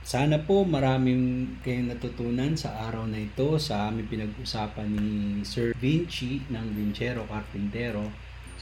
Sana 0.00 0.40
po 0.40 0.64
maraming 0.64 1.56
kayong 1.60 1.92
natutunan 1.92 2.56
sa 2.56 2.88
araw 2.88 3.04
na 3.04 3.20
ito 3.20 3.60
sa 3.60 3.92
aming 3.92 4.08
pinag-usapan 4.08 4.88
ni 4.88 5.42
Sir 5.44 5.76
Vinci 5.76 6.40
ng 6.48 6.66
Vincero 6.72 7.28
Carpintero. 7.28 8.08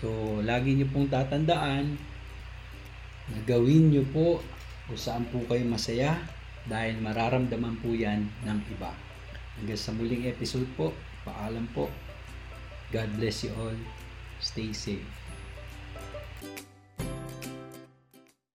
So, 0.01 0.41
lagi 0.43 0.75
niyo 0.75 0.91
pong 0.91 1.07
tatandaan 1.13 1.95
na 3.29 3.39
gawin 3.47 3.95
niyo 3.95 4.03
po 4.11 4.43
kung 4.89 4.97
saan 4.97 5.29
po 5.29 5.45
kayo 5.45 5.69
masaya 5.69 6.17
dahil 6.65 6.97
mararamdaman 7.05 7.77
po 7.85 7.93
yan 7.93 8.25
ng 8.49 8.59
iba. 8.73 8.93
Hanggang 9.61 9.77
sa 9.77 9.93
muling 9.93 10.25
episode 10.33 10.69
po, 10.81 10.97
paalam 11.29 11.69
po. 11.77 11.93
God 12.89 13.09
bless 13.21 13.45
you 13.45 13.53
all. 13.53 13.77
Stay 14.41 14.73
safe. 14.73 15.18